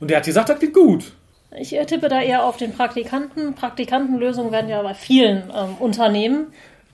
[0.00, 1.12] Und der hat gesagt, das klingt gut.
[1.58, 3.54] Ich äh, tippe da eher auf den Praktikanten.
[3.54, 6.46] Praktikantenlösungen werden ja bei vielen ähm, Unternehmen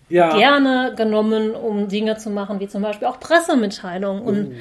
[0.09, 4.22] Ja, gerne genommen, um Dinge zu machen, wie zum Beispiel auch Pressemitteilungen.
[4.22, 4.57] Und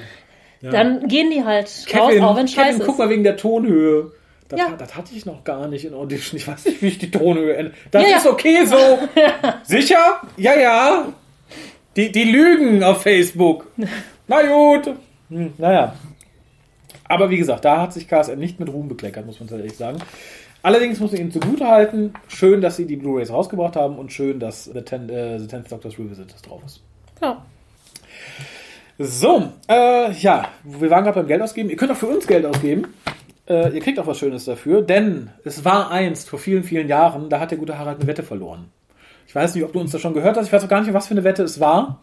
[0.62, 3.00] dann gehen die halt Kevin, raus, auch wenn Kevin, scheiße guck ist.
[3.00, 4.12] mal wegen der Tonhöhe.
[4.50, 4.70] Das, Ja.
[4.78, 6.38] das hatte ich noch gar nicht in Audition.
[6.40, 7.76] Ich weiß nicht, wie ich die Tonhöhe ändere.
[7.92, 8.18] Das Ja, ja.
[8.18, 8.78] ist okay so.
[9.64, 10.22] Sicher?
[10.38, 11.08] Ja, ja.
[11.96, 13.72] Die, die lügen auf Facebook.
[14.28, 14.96] Na gut.
[15.30, 15.96] Hm, naja.
[17.10, 20.00] Aber wie gesagt, da hat sich KSM nicht mit Ruhm bekleckert, muss man tatsächlich sagen.
[20.64, 24.66] Allerdings muss ich ihnen zugutehalten, schön, dass sie die Blu-Rays rausgebracht haben und schön, dass
[24.66, 26.82] The, Ten, äh, The Tenth Doctor's Revisit drauf ist.
[27.22, 27.46] Ja.
[29.00, 31.70] So, äh, ja, wir waren gerade beim Geld ausgeben.
[31.70, 32.88] Ihr könnt auch für uns Geld ausgeben.
[33.48, 37.30] Äh, ihr kriegt auch was Schönes dafür, denn es war einst, vor vielen, vielen Jahren,
[37.30, 38.70] da hat der gute Harald eine Wette verloren.
[39.28, 40.48] Ich weiß nicht, ob du uns das schon gehört hast.
[40.48, 42.00] Ich weiß auch gar nicht, was für eine Wette es war.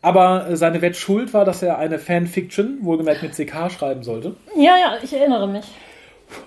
[0.00, 4.34] Aber äh, seine Wettschuld war, dass er eine Fanfiction, wohlgemerkt mit CK, schreiben sollte.
[4.56, 5.64] ja, ja, ich erinnere mich.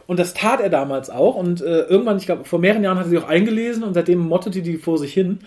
[0.07, 1.35] Und das tat er damals auch.
[1.35, 4.19] Und äh, irgendwann, ich glaube, vor mehreren Jahren hat er sie auch eingelesen und seitdem
[4.19, 5.39] mottete die vor sich hin.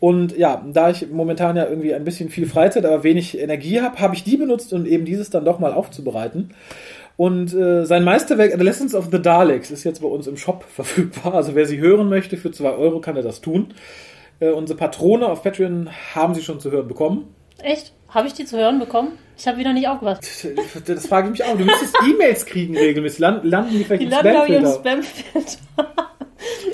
[0.00, 3.98] Und ja, da ich momentan ja irgendwie ein bisschen viel Freizeit, aber wenig Energie habe,
[3.98, 6.54] habe ich die benutzt, um eben dieses dann doch mal aufzubereiten.
[7.18, 11.34] Und äh, sein Meisterwerk Adolescence of the Daleks ist jetzt bei uns im Shop verfügbar.
[11.34, 13.74] Also wer sie hören möchte, für zwei Euro kann er das tun.
[14.38, 17.34] Äh, unsere Patrone auf Patreon haben sie schon zu hören bekommen.
[17.60, 17.92] Echt?
[18.08, 19.18] Habe ich die zu hören bekommen?
[19.36, 20.46] Ich habe wieder nicht aufgepasst.
[20.86, 21.58] Das frage ich mich auch.
[21.58, 23.18] Du müsstest E-Mails kriegen regelmäßig.
[23.18, 25.50] Land, landen die vielleicht Die im landen, ich, im Spamfilter?
[25.50, 26.06] Spamfilter.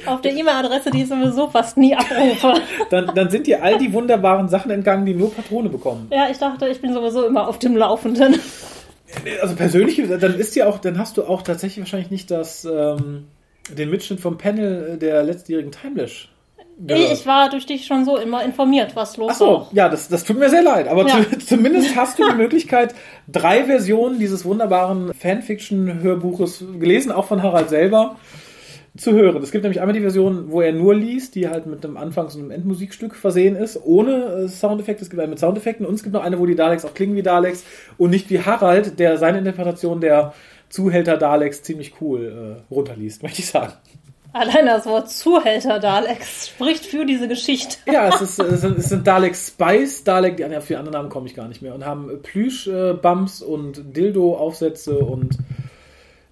[0.13, 2.53] Auf der E-Mail-Adresse, die ich sowieso fast nie abrufe.
[2.91, 6.09] dann, dann sind dir all die wunderbaren Sachen entgangen, die nur Patrone bekommen.
[6.13, 8.39] Ja, ich dachte, ich bin sowieso immer auf dem Laufenden.
[9.43, 13.25] Also persönlich, dann ist dir auch, dann hast du auch tatsächlich wahrscheinlich nicht das, ähm,
[13.71, 16.31] den Mitschnitt vom Panel der letztjährigen Timelash.
[16.89, 19.69] Ich, ich war durch dich schon so immer informiert, was los Ach so, war.
[19.73, 20.89] ja, das, das tut mir sehr leid.
[20.89, 21.23] Aber Ja.
[21.31, 22.95] zu, zumindest hast du die Möglichkeit,
[23.29, 28.17] drei Versionen dieses wunderbaren Fanfiction-Hörbuches gelesen, auch von Harald selber,
[28.97, 29.43] zu hören.
[29.43, 32.37] Es gibt nämlich einmal die Version, wo er nur liest, die halt mit einem Anfangs-
[32.37, 35.03] und einem Endmusikstück versehen ist, ohne äh, Soundeffekte.
[35.03, 37.17] Es gibt eine mit Soundeffekten und es gibt noch eine, wo die Daleks auch klingen
[37.17, 37.65] wie Daleks
[37.99, 40.33] und nicht wie Harald, der seine Interpretation der
[40.69, 43.73] Zuhälter Daleks ziemlich cool äh, runterliest, möchte ich sagen.
[44.33, 47.77] Allein das Wort Zuhälter Daleks spricht für diese Geschichte.
[47.87, 51.09] Ja, es, ist, es, sind, es sind Dalek Spice, Dalek, die auf die anderen Namen
[51.09, 55.39] komme ich gar nicht mehr, und haben Plüsch-Bumps und Dildo-Aufsätze und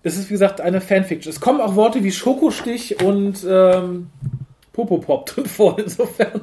[0.02, 1.32] es ist, wie gesagt, eine Fanfiction.
[1.32, 4.10] Es kommen auch Worte wie Schokostich und ähm,
[4.72, 6.42] Popopop drin vor, insofern.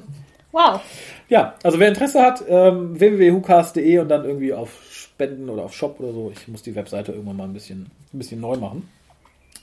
[0.51, 0.81] Wow.
[1.27, 5.99] Ja, also wer Interesse hat, ähm, www.hucast.de und dann irgendwie auf Spenden oder auf Shop
[5.99, 6.31] oder so.
[6.33, 8.89] Ich muss die Webseite irgendwann mal ein bisschen, ein bisschen neu machen.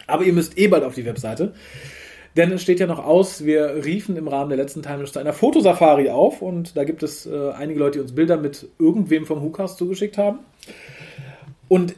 [0.07, 1.55] Aber ihr müsst eh bald auf die Webseite.
[2.37, 5.33] Denn es steht ja noch aus, wir riefen im Rahmen der letzten Timelist zu einer
[5.33, 9.43] Fotosafari auf und da gibt es äh, einige Leute, die uns Bilder mit irgendwem vom
[9.43, 10.41] WhoCast zugeschickt haben.
[11.69, 11.95] Und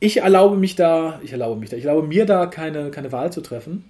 [0.00, 3.32] ich erlaube mich da, ich erlaube mich da, ich erlaube mir da keine, keine Wahl
[3.32, 3.84] zu treffen.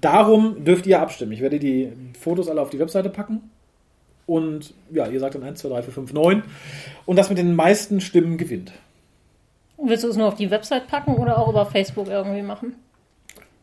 [0.00, 1.32] Darum dürft ihr abstimmen.
[1.32, 3.50] Ich werde die Fotos alle auf die Webseite packen.
[4.26, 6.42] Und ja, ihr sagt dann 1, 2, 3, 4, 5, 9.
[7.04, 8.72] Und das mit den meisten Stimmen gewinnt.
[9.76, 12.76] Willst du es nur auf die Website packen oder auch über Facebook irgendwie machen?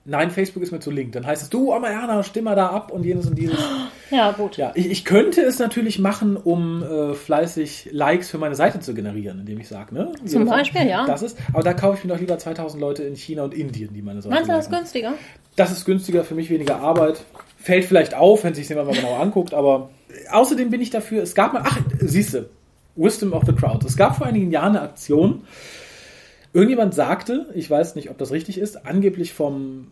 [0.09, 1.11] Nein, Facebook ist mir zu link.
[1.13, 3.57] Dann heißt es, du, Mariana, stimm mal da ab und jenes und dieses.
[4.11, 4.57] Ja, gut.
[4.57, 8.95] Ja, ich, ich könnte es natürlich machen, um äh, fleißig Likes für meine Seite zu
[8.95, 10.11] generieren, indem ich sage, ne?
[10.25, 11.05] Zum Jeder- Beispiel, ja.
[11.05, 13.93] Das ist, aber da kaufe ich mir doch lieber 2000 Leute in China und Indien,
[13.93, 14.77] die meine Seite Meinst du das liken.
[14.79, 15.13] günstiger?
[15.57, 17.23] Das ist günstiger, für mich weniger Arbeit.
[17.59, 19.91] Fällt vielleicht auf, wenn sich jemand mal genau anguckt, aber
[20.31, 22.49] außerdem bin ich dafür, es gab mal, ach, siehste,
[22.95, 23.85] Wisdom of the Crowd.
[23.85, 25.43] Es gab vor einigen Jahren eine Aktion.
[26.51, 29.91] Irgendjemand sagte, ich weiß nicht, ob das richtig ist, angeblich vom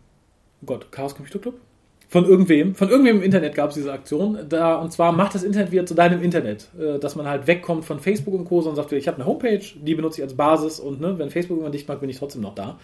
[0.62, 1.54] oh Gott, Chaos Computer Club?
[2.10, 4.38] Von irgendwem, von irgendwem im Internet gab es diese Aktion.
[4.48, 6.68] Da, und zwar macht das Internet wieder zu deinem Internet.
[6.78, 8.60] Äh, Dass man halt wegkommt von Facebook und Co.
[8.60, 11.58] und sagt, ich habe eine Homepage, die benutze ich als Basis und ne, wenn Facebook
[11.58, 12.78] immer dicht macht, bin ich trotzdem noch da.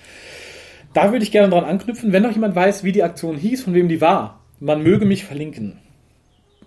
[0.93, 3.73] Da würde ich gerne dran anknüpfen, wenn noch jemand weiß, wie die Aktion hieß, von
[3.73, 4.41] wem die war.
[4.61, 5.79] Man möge mich verlinken.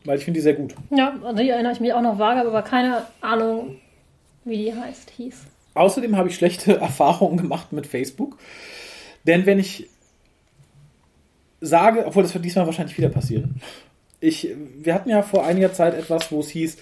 [0.03, 0.73] Weil ich finde die sehr gut.
[0.89, 3.75] Ja, an die erinnere ich mich auch noch vage, aber keine Ahnung,
[4.45, 5.45] wie die heißt, hieß.
[5.75, 8.37] Außerdem habe ich schlechte Erfahrungen gemacht mit Facebook.
[9.25, 9.89] Denn wenn ich
[11.61, 13.61] sage, obwohl das wird diesmal wahrscheinlich wieder passieren.
[14.19, 14.47] Ich,
[14.81, 16.77] wir hatten ja vor einiger Zeit etwas, wo es hieß,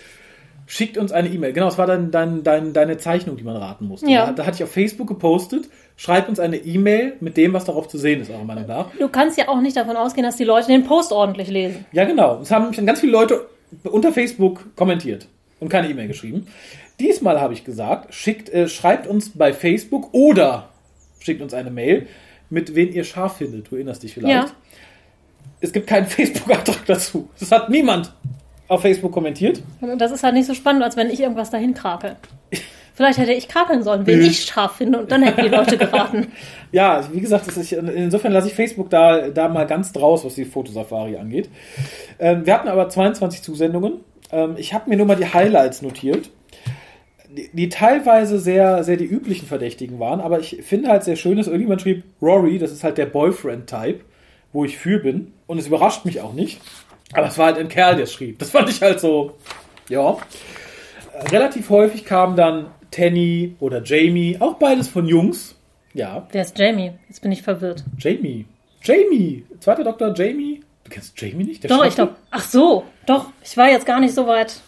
[0.67, 1.53] schickt uns eine E-Mail.
[1.53, 4.09] Genau, es war dann dein, dein, deine Zeichnung, die man raten musste.
[4.09, 4.27] Ja.
[4.27, 7.87] Da, da hatte ich auf Facebook gepostet, schreibt uns eine E-Mail mit dem, was darauf
[7.87, 8.87] zu sehen ist, eurer Meinung nach.
[8.97, 11.85] Du kannst ja auch nicht davon ausgehen, dass die Leute den Post ordentlich lesen.
[11.91, 12.39] Ja, genau.
[12.41, 13.47] Es haben nämlich dann ganz viele Leute
[13.83, 15.27] unter Facebook kommentiert
[15.59, 16.47] und keine E-Mail geschrieben.
[16.99, 20.69] Diesmal habe ich gesagt, schickt, äh, schreibt uns bei Facebook oder
[21.19, 22.07] schickt uns eine Mail,
[22.49, 23.69] mit wen ihr scharf findet.
[23.69, 24.33] Du erinnerst dich vielleicht.
[24.33, 24.45] Ja.
[25.61, 27.29] Es gibt keinen Facebook-Eintrag dazu.
[27.39, 28.13] Das hat niemand
[28.67, 29.61] auf Facebook kommentiert.
[29.81, 32.15] Und das ist halt nicht so spannend, als wenn ich irgendwas dahin krakel.
[32.95, 36.27] Vielleicht hätte ich krakeln sollen, wen ich scharf finde, und dann hätten die Leute geraten.
[36.71, 40.35] Ja, wie gesagt, das ist, insofern lasse ich Facebook da, da mal ganz draus, was
[40.35, 41.49] die Fotosafari angeht.
[42.19, 44.01] Ähm, wir hatten aber 22 Zusendungen.
[44.29, 46.31] Ähm, ich habe mir nur mal die Highlights notiert,
[47.35, 51.37] die, die teilweise sehr, sehr die üblichen Verdächtigen waren, aber ich finde halt sehr schön,
[51.37, 53.99] dass irgendjemand schrieb, Rory, das ist halt der Boyfriend-Type,
[54.53, 55.33] wo ich für bin.
[55.47, 56.59] Und es überrascht mich auch nicht.
[57.13, 58.39] Aber es war halt ein Kerl, der schrieb.
[58.39, 59.35] Das fand ich halt so,
[59.89, 60.17] ja.
[61.31, 65.55] Relativ häufig kam dann Tanny oder Jamie, auch beides von Jungs.
[65.93, 66.91] Ja, Wer ist Jamie?
[67.07, 67.83] Jetzt bin ich verwirrt.
[67.97, 68.45] Jamie.
[68.83, 69.45] Jamie.
[69.59, 70.61] Zweiter Doktor Jamie.
[70.83, 71.63] Du kennst Jamie nicht?
[71.63, 71.95] Der Doch, ich Schwarze?
[71.95, 72.15] glaube.
[72.31, 73.29] Ach so, doch.
[73.43, 74.59] Ich war jetzt gar nicht so weit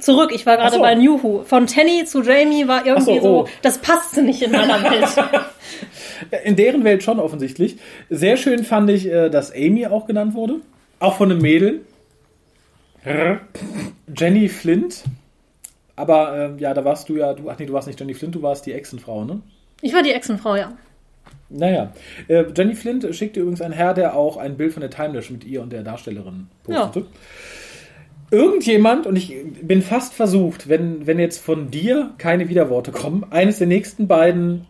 [0.00, 0.30] zurück.
[0.34, 0.80] Ich war gerade so.
[0.80, 1.44] bei New Who.
[1.44, 3.46] Von Tanny zu Jamie war irgendwie so, oh.
[3.46, 5.08] so, das passte nicht in meiner Welt.
[6.44, 7.78] In deren Welt schon offensichtlich.
[8.10, 10.56] Sehr schön fand ich, äh, dass Amy auch genannt wurde.
[10.98, 11.80] Auch von einem Mädel.
[14.14, 15.04] Jenny Flint.
[15.96, 18.34] Aber ähm, ja, da warst du ja, du, ach nee, du warst nicht Jenny Flint,
[18.34, 19.40] du warst die Echsenfrau, ne?
[19.82, 20.72] Ich war die Echsenfrau, ja.
[21.48, 21.92] Naja.
[22.28, 25.44] Äh, Jenny Flint schickte übrigens ein Herr, der auch ein Bild von der Timelash mit
[25.44, 27.06] ihr und der Darstellerin postete.
[28.30, 33.58] Irgendjemand, und ich bin fast versucht, wenn, wenn jetzt von dir keine Widerworte kommen, eines
[33.58, 34.66] der nächsten beiden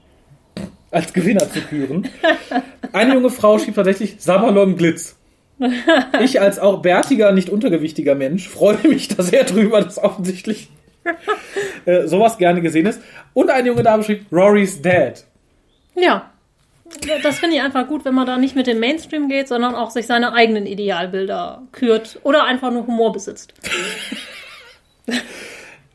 [0.90, 2.09] als Gewinner zu küren.
[2.92, 5.16] Eine junge Frau schrieb tatsächlich Sabalon Glitz.
[6.23, 10.70] Ich als auch bärtiger, nicht untergewichtiger Mensch freue mich da sehr drüber, dass offensichtlich
[11.85, 13.03] äh, sowas gerne gesehen ist.
[13.35, 15.27] Und eine junge Dame schrieb Rory's Dad.
[15.94, 16.30] Ja.
[17.22, 19.90] Das finde ich einfach gut, wenn man da nicht mit dem Mainstream geht, sondern auch
[19.90, 23.55] sich seine eigenen Idealbilder kürt oder einfach nur Humor besitzt.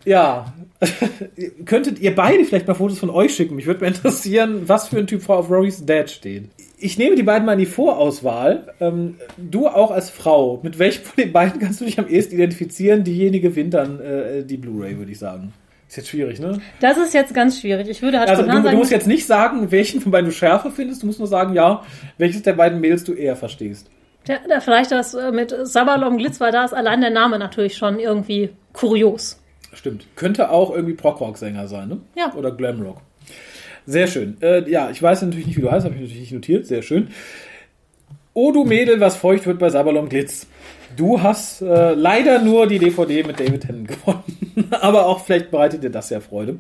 [0.06, 0.54] Ja.
[1.66, 3.56] Könntet ihr beide vielleicht mal Fotos von euch schicken?
[3.56, 6.50] Mich würde mal interessieren, was für ein Typ Frau auf Rory's Dad steht.
[6.78, 8.74] Ich nehme die beiden mal in die Vorauswahl.
[8.80, 10.60] Ähm, du auch als Frau.
[10.62, 13.04] Mit welchem von den beiden kannst du dich am ehesten identifizieren?
[13.04, 15.54] Diejenige gewinnt dann äh, die Blu-ray, würde ich sagen.
[15.88, 16.60] Ist jetzt schwierig, ne?
[16.80, 17.88] Das ist jetzt ganz schwierig.
[17.90, 20.30] Ich würde halt Also du, spontan du sagen, musst jetzt nicht sagen, welchen von beiden
[20.30, 21.04] du schärfer findest.
[21.04, 21.84] Du musst nur sagen, ja,
[22.18, 23.90] welches der beiden Mädels du eher verstehst.
[24.28, 27.78] der, der, vielleicht das äh, mit Sabalom Glitz, weil da ist allein der Name natürlich
[27.78, 29.40] schon irgendwie kurios.
[29.74, 30.08] Stimmt.
[30.16, 32.00] Könnte auch irgendwie Prog-Rock-Sänger sein, ne?
[32.16, 32.34] Ja.
[32.34, 33.02] Oder Glamrock.
[33.86, 34.38] Sehr schön.
[34.42, 36.66] Äh, ja, ich weiß natürlich nicht, wie du heißt, habe ich natürlich nicht notiert.
[36.66, 37.10] Sehr schön.
[38.34, 40.48] Oh, du Mädel, was feucht wird bei Sabalom Glitz.
[40.96, 44.70] Du hast äh, leider nur die DVD mit David Tennant gewonnen.
[44.72, 46.60] Aber auch vielleicht bereitet dir das ja Freude.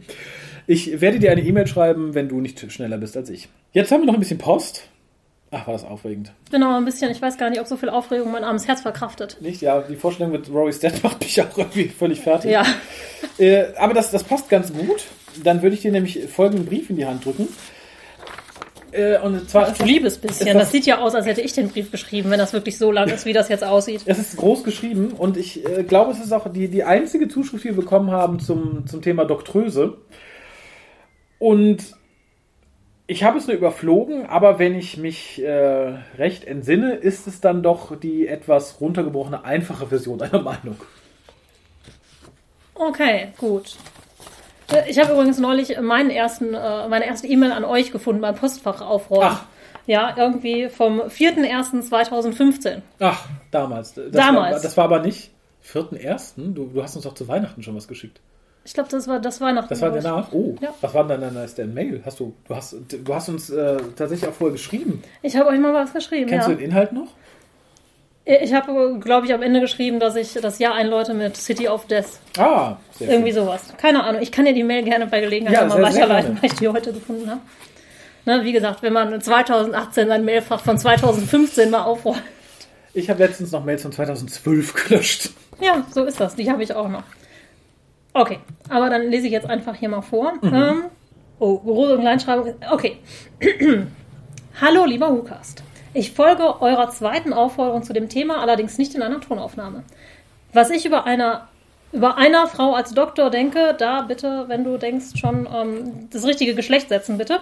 [0.67, 3.49] Ich werde dir eine E-Mail schreiben, wenn du nicht schneller bist als ich.
[3.71, 4.87] Jetzt haben wir noch ein bisschen Post.
[5.51, 6.33] Ach, war das aufregend.
[6.51, 9.37] Aber ein bisschen, ich weiß gar nicht, ob so viel Aufregung mein armes Herz verkraftet.
[9.41, 9.61] Nicht?
[9.61, 12.51] Ja, die Vorstellung mit Rory's Dad macht mich auch irgendwie völlig fertig.
[12.51, 12.65] Ja.
[13.37, 15.05] Äh, aber das, das passt ganz gut.
[15.43, 17.47] Dann würde ich dir nämlich folgenden Brief in die Hand drücken.
[18.95, 20.47] Äh, und zwar ist Du liebes bisschen.
[20.47, 22.77] Ist Das, das- sieht ja aus, als hätte ich den Brief geschrieben, wenn das wirklich
[22.77, 24.01] so lang ist, wie das jetzt aussieht.
[24.05, 27.63] es ist groß geschrieben und ich äh, glaube, es ist auch die, die einzige Zuschrift,
[27.63, 29.97] die wir bekommen haben zum, zum Thema Doktröse.
[31.39, 31.83] Und
[33.07, 37.61] ich habe es nur überflogen, aber wenn ich mich äh, recht entsinne, ist es dann
[37.61, 40.77] doch die etwas runtergebrochene, einfache Version einer Meinung.
[42.73, 43.75] Okay, gut.
[44.71, 48.35] Äh, Ich habe übrigens neulich meinen ersten, äh, meine erste E-Mail an euch gefunden beim
[48.35, 49.29] Postfach aufräumen.
[49.31, 49.45] Ach.
[49.87, 52.81] Ja, irgendwie vom 4.1.2015.
[52.99, 53.93] Ach, damals.
[53.93, 54.55] Das Damals.
[54.55, 55.31] War, das war aber nicht
[55.63, 56.53] 4.1.
[56.53, 58.19] Du, du hast uns doch zu Weihnachten schon was geschickt.
[58.63, 59.69] Ich glaube, das war das Weihnachten.
[59.69, 60.29] Das war danach.
[60.31, 60.73] Oh, Ja.
[60.81, 62.01] was war denn dann deine erste Mail?
[62.03, 65.03] Hast du, du hast, du hast uns äh, tatsächlich auch vorher geschrieben.
[65.21, 66.53] Ich habe euch mal was geschrieben, Kennst ja.
[66.55, 67.09] du den Inhalt noch?
[68.27, 71.85] Ich habe, glaube ich, am Ende geschrieben, dass ich das Jahr einläute mit City of
[71.85, 72.19] Death.
[72.39, 73.43] Ah, sehr Irgendwie schön.
[73.43, 73.73] sowas.
[73.77, 74.21] Keine Ahnung.
[74.21, 76.91] Ich kann dir die Mail gerne bei Gelegenheit Ja, mal weiterleiten, weil ich die heute
[76.91, 77.41] gefunden habe.
[78.25, 82.23] Ne, wie gesagt, wenn man 2018 sein Mailfach von 2015 mal aufräumt.
[82.95, 85.29] Ich habe letztens noch Mails von 2012 gelöscht.
[85.61, 86.35] Ja, so ist das.
[86.35, 87.03] Die habe ich auch noch.
[88.13, 90.33] Okay, aber dann lese ich jetzt einfach hier mal vor.
[90.41, 90.85] Ähm,
[91.37, 92.55] oh, große und Kleinschreibung.
[92.71, 92.97] Okay.
[94.61, 95.61] Hallo, lieber Hukast.
[95.97, 99.85] Ich folge eurer zweiten Aufforderung zu dem Thema, allerdings nicht in einer Tonaufnahme.
[100.51, 101.47] Was ich über einer
[101.93, 106.53] über einer Frau als Doktor denke, da bitte, wenn du denkst, schon ähm, das richtige
[106.53, 107.39] Geschlecht setzen, bitte.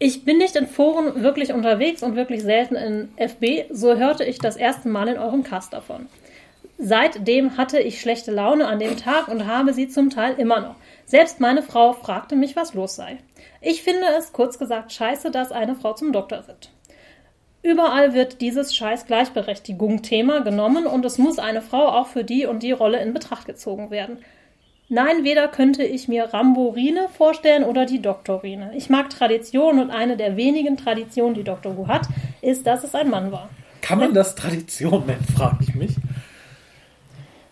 [0.00, 4.40] Ich bin nicht in Foren wirklich unterwegs und wirklich selten in FB, so hörte ich
[4.40, 6.06] das erste Mal in eurem Cast davon.
[6.76, 10.74] Seitdem hatte ich schlechte Laune an dem Tag und habe sie zum Teil immer noch.
[11.06, 13.18] Selbst meine Frau fragte mich, was los sei.
[13.60, 16.70] Ich finde es kurz gesagt scheiße, dass eine Frau zum Doktor wird.
[17.62, 22.62] Überall wird dieses scheiß Gleichberechtigung-Thema genommen und es muss eine Frau auch für die und
[22.62, 24.18] die Rolle in Betracht gezogen werden.
[24.88, 28.70] Nein, weder könnte ich mir Ramborine vorstellen oder die Doktorine.
[28.74, 32.08] Ich mag Tradition und eine der wenigen Traditionen, die Doctor Who hat,
[32.40, 33.50] ist, dass es ein Mann war.
[33.82, 35.94] Kann man das Tradition nennen, frage ich mich.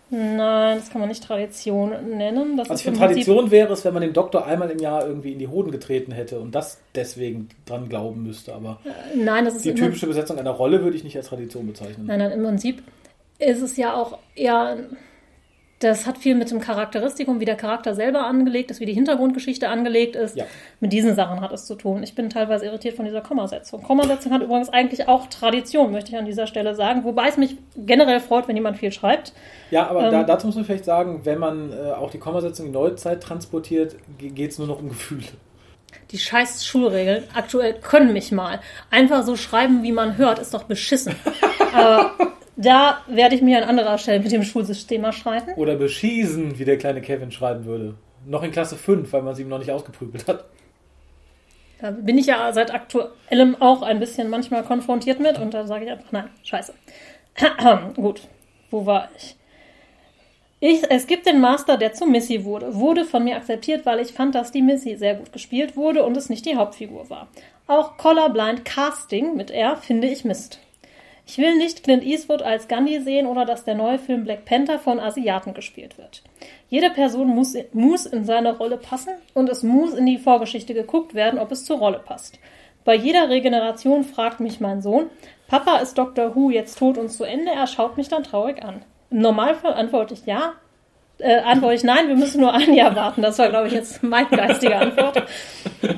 [0.08, 2.56] Nein, das kann man nicht Tradition nennen.
[2.56, 5.32] Das Also ich finde, Tradition wäre es, wenn man dem Doktor einmal im Jahr irgendwie
[5.32, 8.54] in die Hoden getreten hätte und das deswegen dran glauben müsste.
[8.54, 8.78] Aber
[9.16, 12.06] Nein, das ist die typische Besetzung einer Rolle würde ich nicht als Tradition bezeichnen.
[12.06, 12.82] Nein, nein, im Prinzip
[13.38, 14.78] ist es ja auch eher.
[15.86, 19.68] Das hat viel mit dem Charakteristikum, wie der Charakter selber angelegt ist, wie die Hintergrundgeschichte
[19.68, 20.36] angelegt ist.
[20.36, 20.44] Ja.
[20.80, 22.02] Mit diesen Sachen hat es zu tun.
[22.02, 23.84] Ich bin teilweise irritiert von dieser Kommasetzung.
[23.84, 27.04] Kommasetzung hat übrigens eigentlich auch Tradition, möchte ich an dieser Stelle sagen.
[27.04, 29.32] Wobei es mich generell freut, wenn jemand viel schreibt.
[29.70, 32.66] Ja, aber Ähm, da, dazu muss man vielleicht sagen, wenn man äh, auch die Kommasetzung
[32.66, 35.22] in die Neuzeit transportiert, geht es nur noch um Gefühle.
[36.10, 38.58] Die scheiß Schulregeln aktuell können mich mal.
[38.90, 41.14] Einfach so schreiben, wie man hört, ist doch beschissen.
[41.72, 42.10] Aber
[42.56, 45.52] da werde ich mir an anderer Stelle mit dem Schulsystem mal streiten.
[45.56, 47.94] Oder beschießen, wie der kleine Kevin schreiben würde.
[48.24, 50.46] Noch in Klasse 5, weil man sie ihm noch nicht ausgeprügelt hat.
[51.80, 55.84] Da bin ich ja seit aktuellem auch ein bisschen manchmal konfrontiert mit und da sage
[55.84, 56.72] ich einfach, nein, scheiße.
[57.96, 58.22] Gut,
[58.70, 59.36] wo war ich?
[60.60, 60.90] ich?
[60.90, 62.74] Es gibt den Master, der zu Missy wurde.
[62.74, 66.16] Wurde von mir akzeptiert, weil ich fand, dass die Missy sehr gut gespielt wurde und
[66.16, 67.28] es nicht die Hauptfigur war.
[67.66, 70.60] Auch Colorblind Casting mit R finde ich Mist.
[71.28, 74.78] Ich will nicht Clint Eastwood als Gandhi sehen oder dass der neue Film Black Panther
[74.78, 76.22] von Asiaten gespielt wird.
[76.68, 81.14] Jede Person muss, muss in seine Rolle passen und es muss in die Vorgeschichte geguckt
[81.14, 82.38] werden, ob es zur Rolle passt.
[82.84, 85.10] Bei jeder Regeneration fragt mich mein Sohn,
[85.48, 86.36] Papa ist Dr.
[86.36, 87.50] Who jetzt tot und zu Ende?
[87.50, 88.82] Er schaut mich dann traurig an.
[89.10, 90.52] Im Normalfall antworte ich ja.
[91.18, 93.22] Äh, antworte ich nein, wir müssen nur ein Jahr warten.
[93.22, 95.24] Das war, glaube ich, jetzt meine geistige Antwort.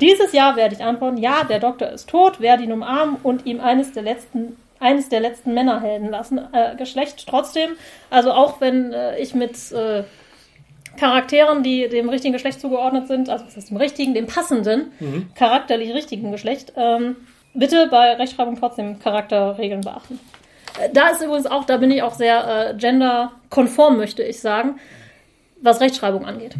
[0.01, 3.59] Dieses Jahr werde ich antworten, ja, der Doktor ist tot, werde ihn umarmen und ihm
[3.59, 6.39] eines der letzten eines der letzten Männerhelden lassen.
[6.53, 7.71] Äh, Geschlecht trotzdem,
[8.09, 10.03] also auch wenn äh, ich mit äh,
[10.97, 14.91] Charakteren, die dem richtigen Geschlecht zugeordnet sind, also was heißt dem richtigen, dem passenden,
[15.35, 17.15] charakterlich richtigen Geschlecht, ähm,
[17.53, 20.19] bitte bei Rechtschreibung trotzdem Charakterregeln beachten.
[20.79, 24.79] Äh, Da ist übrigens auch, da bin ich auch sehr äh, genderkonform, möchte ich sagen,
[25.61, 26.55] was Rechtschreibung angeht.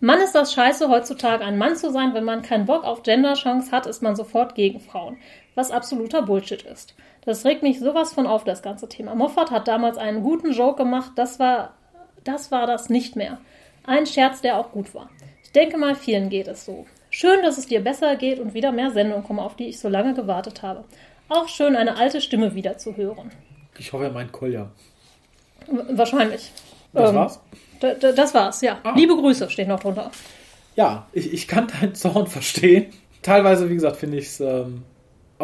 [0.00, 2.12] Mann ist das scheiße, heutzutage ein Mann zu sein.
[2.12, 5.16] Wenn man keinen Bock auf Genderchance hat, ist man sofort gegen Frauen.
[5.54, 6.94] Was absoluter Bullshit ist.
[7.24, 9.14] Das regt mich sowas von auf, das ganze Thema.
[9.14, 11.74] Moffat hat damals einen guten Joke gemacht, das war,
[12.24, 13.38] das war das nicht mehr.
[13.86, 15.08] Ein Scherz, der auch gut war.
[15.42, 16.86] Ich denke mal, vielen geht es so.
[17.10, 19.88] Schön, dass es dir besser geht und wieder mehr Sendungen kommen, auf die ich so
[19.88, 20.84] lange gewartet habe.
[21.28, 23.30] Auch schön, eine alte Stimme wieder zu hören.
[23.78, 24.70] Ich hoffe, er meint Kolja.
[25.92, 26.52] Wahrscheinlich.
[26.92, 27.40] Das Ähm, war's?
[27.80, 28.78] Das war's, ja.
[28.82, 28.94] Ah.
[28.96, 30.10] Liebe Grüße steht noch drunter.
[30.76, 32.86] Ja, ich, ich kann deinen Zorn verstehen.
[33.22, 34.82] Teilweise, wie gesagt, finde ich es ähm,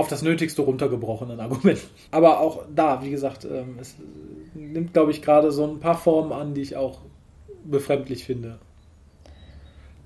[0.00, 1.78] auf das Nötigste runtergebrochen, ein Argument.
[2.10, 3.94] Aber auch da, wie gesagt, ähm, es
[4.54, 6.98] nimmt, glaube ich, gerade so ein paar Formen an, die ich auch
[7.64, 8.58] befremdlich finde.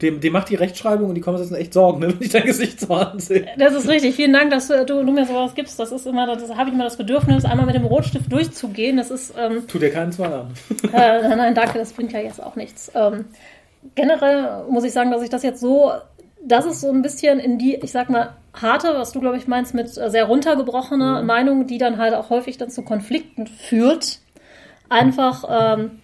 [0.03, 2.81] Dem, dem macht die Rechtschreibung und die Kommentare echt Sorgen, ne, wenn ich dein Gesicht
[2.81, 3.47] so ansehe.
[3.57, 4.17] Das ist richtig.
[4.17, 5.79] Vielen Dank, dass du, du mir sowas gibst.
[5.79, 8.97] Das ist immer, das habe ich immer das Bedürfnis, einmal mit dem Rotstift durchzugehen.
[8.97, 10.55] Das ist, ähm, Tut dir keinen Zwang an.
[10.93, 12.91] äh, nein, danke, das bringt ja jetzt auch nichts.
[12.95, 13.27] Ähm,
[13.95, 15.93] generell muss ich sagen, dass ich das jetzt so,
[16.47, 19.49] das ist so ein bisschen in die, ich sag mal, harte, was du, glaube ich,
[19.49, 24.19] meinst, mit äh, sehr runtergebrochener Meinung, die dann halt auch häufig dann zu Konflikten führt.
[24.89, 25.99] Einfach, ähm,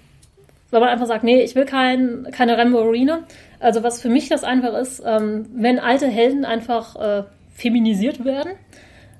[0.71, 3.25] weil man einfach sagt, nee, ich will kein, keine Ramborine.
[3.61, 7.23] Also was für mich das einfach ist, ähm, wenn alte Helden einfach äh,
[7.55, 8.53] feminisiert werden,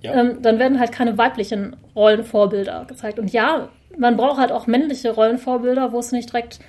[0.03, 0.15] Ja.
[0.15, 3.19] ähm, dann werden halt keine weiblichen Rollenvorbilder gezeigt.
[3.19, 3.69] Und ja,
[3.99, 6.61] man braucht halt auch männliche Rollenvorbilder, wo es nicht direkt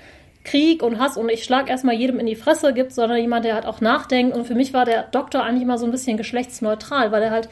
[0.44, 3.56] Krieg und Hass und ich schlag erstmal jedem in die Fresse gibt, sondern jemand, der
[3.56, 4.36] halt auch nachdenkt.
[4.36, 7.50] Und für mich war der Doktor eigentlich immer so ein bisschen geschlechtsneutral, weil er halt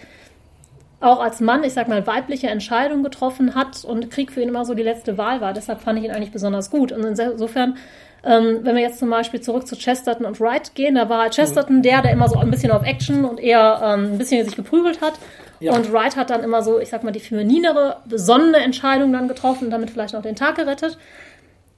[1.02, 4.66] auch als Mann, ich sag mal, weibliche Entscheidungen getroffen hat und Krieg für ihn immer
[4.66, 5.54] so die letzte Wahl war.
[5.54, 6.92] Deshalb fand ich ihn eigentlich besonders gut.
[6.92, 7.78] Und insofern,
[8.24, 11.36] ähm, wenn wir jetzt zum Beispiel zurück zu Chesterton und Wright gehen, da war halt
[11.36, 14.58] Chesterton der, der immer so ein bisschen auf Action und eher ähm, ein bisschen sich
[14.58, 15.14] geprügelt hat.
[15.62, 15.74] Ja.
[15.74, 19.66] Und Wright hat dann immer so, ich sag mal, die femininere, besonnene Entscheidung dann getroffen
[19.66, 20.98] und damit vielleicht auch den Tag gerettet.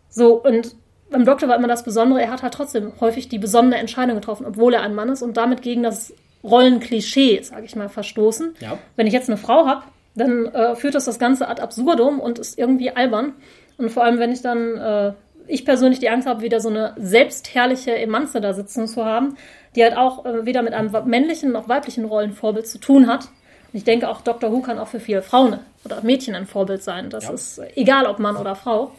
[0.10, 0.76] So, und
[1.12, 4.46] beim Doktor war immer das Besondere, er hat halt trotzdem häufig die besonnene Entscheidung getroffen,
[4.48, 8.56] obwohl er ein Mann ist und damit gegen das Rollenklischee, sage ich mal, verstoßen.
[8.60, 8.78] Ja.
[8.96, 9.84] Wenn ich jetzt eine Frau habe,
[10.16, 13.34] dann äh, führt das das Ganze ad absurdum und ist irgendwie albern.
[13.78, 15.14] Und vor allem, wenn ich dann, äh,
[15.48, 19.38] ich persönlich die Angst habe, wieder so eine selbstherrliche Emanze da sitzen zu haben,
[19.76, 23.26] die halt auch äh, weder mit einem männlichen noch weiblichen Rollenvorbild zu tun hat.
[23.26, 24.52] Und ich denke, auch Dr.
[24.52, 27.10] Who kann auch für viele Frauen oder Mädchen ein Vorbild sein.
[27.10, 27.32] Das Ja.
[27.32, 28.92] ist egal, ob Mann oder Frau.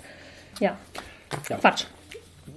[0.61, 0.77] Ja,
[1.49, 1.57] Ja.
[1.59, 1.85] Quatsch.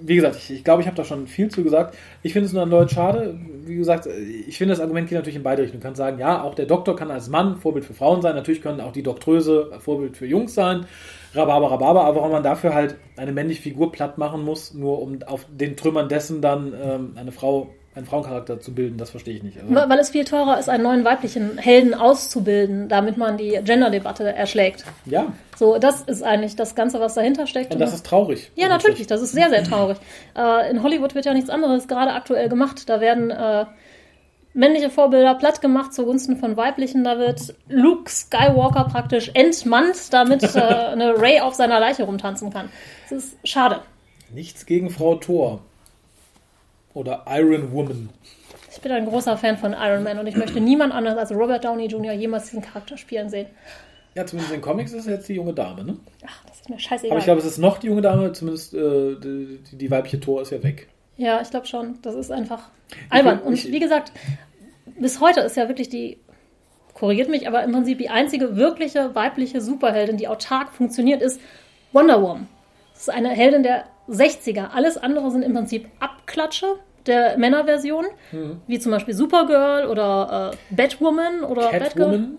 [0.07, 1.95] Wie gesagt, ich, ich glaube, ich habe da schon viel zu gesagt.
[2.21, 3.39] Ich finde es nur erneut schade.
[3.65, 5.81] Wie gesagt, ich finde, das Argument geht natürlich in beide Richtungen.
[5.81, 8.35] Du kannst sagen, ja, auch der Doktor kann als Mann Vorbild für Frauen sein.
[8.35, 10.85] Natürlich können auch die Doktröse Vorbild für Jungs sein.
[11.33, 12.03] Rhabarber, Rhabarber.
[12.03, 15.75] Aber warum man dafür halt eine männliche Figur platt machen muss, nur um auf den
[15.75, 19.57] Trümmern dessen dann ähm, eine Frau, einen Frauencharakter zu bilden, das verstehe ich nicht.
[19.57, 24.35] Also, Weil es viel teurer ist, einen neuen weiblichen Helden auszubilden, damit man die Gender-Debatte
[24.35, 24.83] erschlägt.
[25.05, 27.73] ja, So, das ist eigentlich das Ganze, was dahinter steckt.
[27.73, 28.51] und das ist traurig.
[28.55, 29.97] ja, natürlich, das ist sehr, sehr traurig.
[30.37, 32.89] Äh, in Hollywood wird ja nichts anderes gerade aktuell gemacht.
[32.89, 33.65] Da werden äh,
[34.53, 37.03] männliche Vorbilder platt gemacht zugunsten von weiblichen.
[37.05, 42.69] Da wird Luke Skywalker praktisch entmannt, damit äh, eine Ray auf seiner Leiche rumtanzen kann.
[43.09, 43.79] Das ist schade.
[44.33, 45.61] Nichts gegen Frau Thor.
[46.95, 48.09] Oder Iron Woman.
[48.71, 51.63] Ich bin ein großer Fan von Iron Man und ich möchte niemand anders als Robert
[51.63, 52.13] Downey Jr.
[52.13, 53.47] jemals diesen Charakter spielen sehen.
[54.15, 55.97] Ja, zumindest in Comics ist es jetzt die junge Dame, ne?
[56.25, 57.11] Ach, das ist mir scheißegal.
[57.11, 60.41] Aber ich glaube, es ist noch die junge Dame, zumindest äh, die, die weibliche Thor
[60.41, 60.87] ist ja weg.
[61.17, 61.99] Ja, ich glaube schon.
[62.01, 62.69] Das ist einfach
[63.09, 63.39] albern.
[63.39, 64.13] Und wie gesagt,
[64.97, 66.17] bis heute ist ja wirklich die,
[66.93, 71.41] korrigiert mich, aber im Prinzip die einzige wirkliche weibliche Superheldin, die autark funktioniert, ist
[71.91, 72.47] Wonder Woman.
[72.95, 74.69] Das ist eine Heldin der 60er.
[74.73, 76.65] Alles andere sind im Prinzip Abklatsche
[77.05, 78.61] der Männerversion, Mhm.
[78.65, 82.29] wie zum Beispiel Supergirl oder äh, Batwoman oder Batgirl.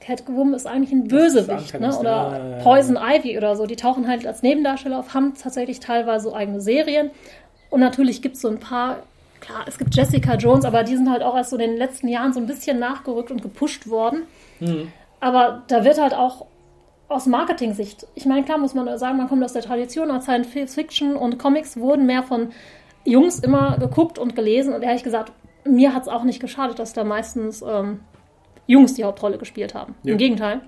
[0.00, 0.54] Catwoman.
[0.54, 1.96] Ist eigentlich ein Bösewicht, ne?
[1.96, 2.58] Oder.
[2.62, 3.66] Poison Ivy oder so.
[3.66, 7.10] Die tauchen halt als Nebendarsteller auf, haben tatsächlich teilweise so eigene Serien.
[7.68, 8.96] Und natürlich gibt es so ein paar,
[9.40, 12.08] klar, es gibt Jessica Jones, aber die sind halt auch erst so in den letzten
[12.08, 14.22] Jahren so ein bisschen nachgerückt und gepusht worden.
[14.58, 14.90] Mhm.
[15.20, 16.46] Aber da wird halt auch
[17.10, 20.74] aus Marketing-Sicht, ich meine, klar muss man sagen, man kommt aus der Tradition, aus Science
[20.74, 22.50] Fiction und Comics wurden mehr von
[23.04, 25.32] Jungs immer geguckt und gelesen und ehrlich gesagt,
[25.64, 28.00] mir hat es auch nicht geschadet, dass da meistens ähm,
[28.66, 29.96] Jungs die Hauptrolle gespielt haben.
[30.04, 30.12] Ja.
[30.12, 30.60] Im Gegenteil.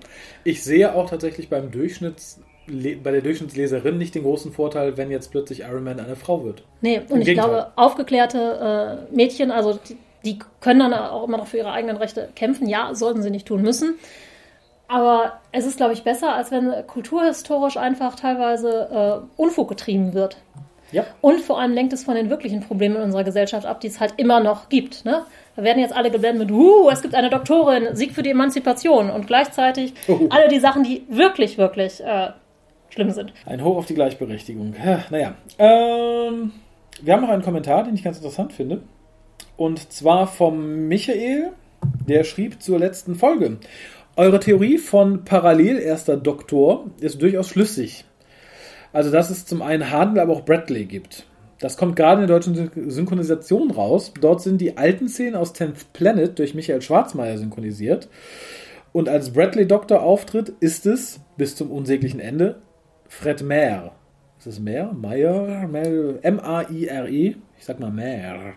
[0.43, 5.31] Ich sehe auch tatsächlich beim Durchschnitts, bei der Durchschnittsleserin nicht den großen Vorteil, wenn jetzt
[5.31, 6.63] plötzlich Iron Man eine Frau wird.
[6.81, 7.49] Nee, und ich Gegenteil.
[7.49, 11.95] glaube, aufgeklärte äh, Mädchen, also die, die können dann auch immer noch für ihre eigenen
[11.95, 12.67] Rechte kämpfen.
[12.67, 13.95] Ja, sollten sie nicht tun müssen.
[14.93, 20.37] Aber es ist, glaube ich, besser, als wenn kulturhistorisch einfach teilweise äh, Unfug getrieben wird.
[20.91, 21.03] Ja.
[21.19, 23.99] Und vor allem lenkt es von den wirklichen Problemen in unserer Gesellschaft ab, die es
[23.99, 25.03] halt immer noch gibt.
[25.03, 25.23] Ne?
[25.55, 29.09] Da werden jetzt alle geblendet mit, uh, es gibt eine Doktorin, Sieg für die Emanzipation.
[29.09, 30.27] Und gleichzeitig Oh.
[30.29, 32.27] alle die Sachen, die wirklich, wirklich äh,
[32.89, 33.33] schlimm sind.
[33.47, 34.75] Ein Hoch auf die Gleichberechtigung.
[34.85, 35.33] Ja, Naja.
[35.57, 36.51] Ähm,
[37.01, 38.83] wir haben noch einen Kommentar, den ich ganz interessant finde.
[39.57, 41.53] Und zwar vom Michael,
[42.07, 43.57] der schrieb zur letzten Folge.
[44.15, 48.05] Eure Theorie von parallel erster Doktor ist durchaus schlüssig.
[48.91, 51.25] Also, dass es zum einen Handel, aber auch Bradley gibt.
[51.59, 54.13] Das kommt gerade in der deutschen Syn- Synchronisation raus.
[54.21, 58.07] Dort sind die alten Szenen aus 10th Planet durch Michael Schwarzmeier synchronisiert.
[58.91, 62.61] Und als Bradley Doktor auftritt, ist es bis zum unsäglichen Ende
[63.07, 63.95] Fred Mayer.
[64.37, 64.93] Ist es Mayer?
[64.93, 65.67] Mayer?
[66.21, 67.35] M-A-I-R-E?
[67.57, 68.53] Ich sag mal Mayer.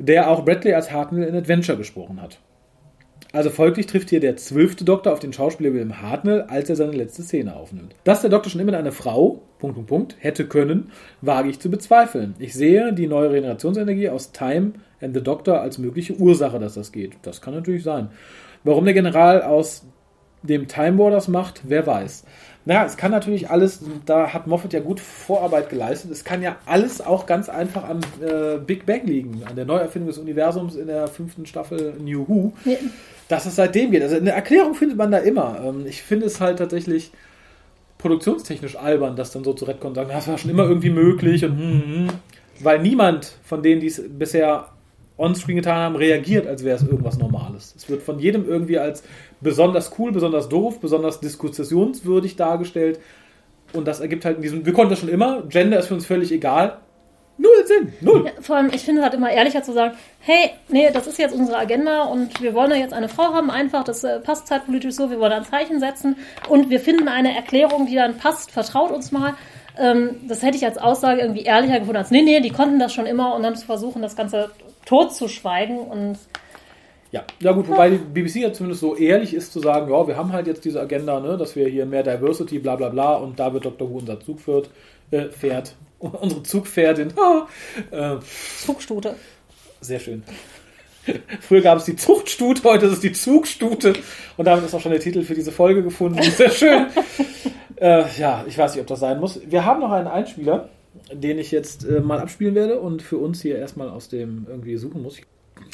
[0.00, 2.40] Der auch Bradley als Hartnell in Adventure gesprochen hat.
[3.32, 6.92] Also folglich trifft hier der zwölfte Doktor auf den Schauspieler William Hartnell, als er seine
[6.92, 7.94] letzte Szene aufnimmt.
[8.02, 11.70] Dass der Doktor schon immer eine Frau, Punkt, Punkt, Punkt, hätte können, wage ich zu
[11.70, 12.34] bezweifeln.
[12.40, 16.90] Ich sehe die neue Regenerationsenergie aus Time and the Doctor als mögliche Ursache, dass das
[16.90, 17.12] geht.
[17.22, 18.08] Das kann natürlich sein.
[18.64, 19.86] Warum der General aus
[20.42, 22.24] dem Time War das macht, wer weiß.
[22.64, 26.56] Naja, es kann natürlich alles, da hat Moffat ja gut Vorarbeit geleistet, es kann ja
[26.66, 30.86] alles auch ganz einfach am äh, Big Bang liegen, an der Neuerfindung des Universums in
[30.86, 32.76] der fünften Staffel New Who, Ja.
[33.30, 34.02] Dass es seitdem geht.
[34.02, 35.60] Also eine Erklärung findet man da immer.
[35.64, 37.12] Ähm, ich finde es halt tatsächlich
[37.98, 41.58] produktionstechnisch albern, das dann so zu retconnen sagen, das war schon immer irgendwie möglich und
[41.58, 42.08] hm, hm,
[42.60, 44.68] weil niemand von denen, die es bisher
[45.16, 47.74] onscreen getan haben, reagiert, als wäre es irgendwas Normales.
[47.76, 49.02] Es wird von jedem irgendwie als
[49.40, 52.98] besonders cool, besonders doof, besonders diskussionswürdig dargestellt.
[53.74, 56.06] Und das ergibt halt in diesem, wir konnten das schon immer, Gender ist für uns
[56.06, 56.78] völlig egal.
[57.40, 58.26] Null Sinn, null.
[58.26, 61.18] Ja, vor allem, ich finde es halt immer ehrlicher zu sagen, hey, nee, das ist
[61.18, 64.46] jetzt unsere Agenda und wir wollen ja jetzt eine Frau haben, einfach, das äh, passt
[64.46, 66.16] zeitpolitisch so, wir wollen ein Zeichen setzen
[66.50, 69.34] und wir finden eine Erklärung, die dann passt, vertraut uns mal.
[69.78, 72.92] Ähm, das hätte ich als Aussage irgendwie ehrlicher gefunden als, nee, nee, die konnten das
[72.92, 74.50] schon immer und dann zu versuchen, das Ganze
[74.84, 76.18] tot zu schweigen und
[77.12, 80.18] Ja, ja gut, wobei die BBC ja zumindest so ehrlich ist zu sagen, ja, wir
[80.18, 83.40] haben halt jetzt diese Agenda, ne, dass wir hier mehr Diversity, bla bla bla, und
[83.40, 83.88] da wird Dr.
[83.88, 84.68] Who unser Zug führt,
[85.10, 85.74] äh, fährt.
[86.20, 87.12] Unsere Zugpferdin.
[87.20, 87.46] Ah,
[87.90, 88.18] äh,
[88.64, 89.16] Zugstute.
[89.80, 90.22] sehr schön.
[91.40, 93.94] Früher gab es die Zuchtstute, heute ist es die Zugstute.
[94.36, 96.22] Und damit ist auch schon der Titel für diese Folge gefunden.
[96.30, 96.86] Sehr schön.
[97.76, 99.40] äh, ja, ich weiß nicht, ob das sein muss.
[99.46, 100.68] Wir haben noch einen Einspieler,
[101.12, 104.76] den ich jetzt äh, mal abspielen werde und für uns hier erstmal aus dem irgendwie
[104.76, 105.16] suchen muss.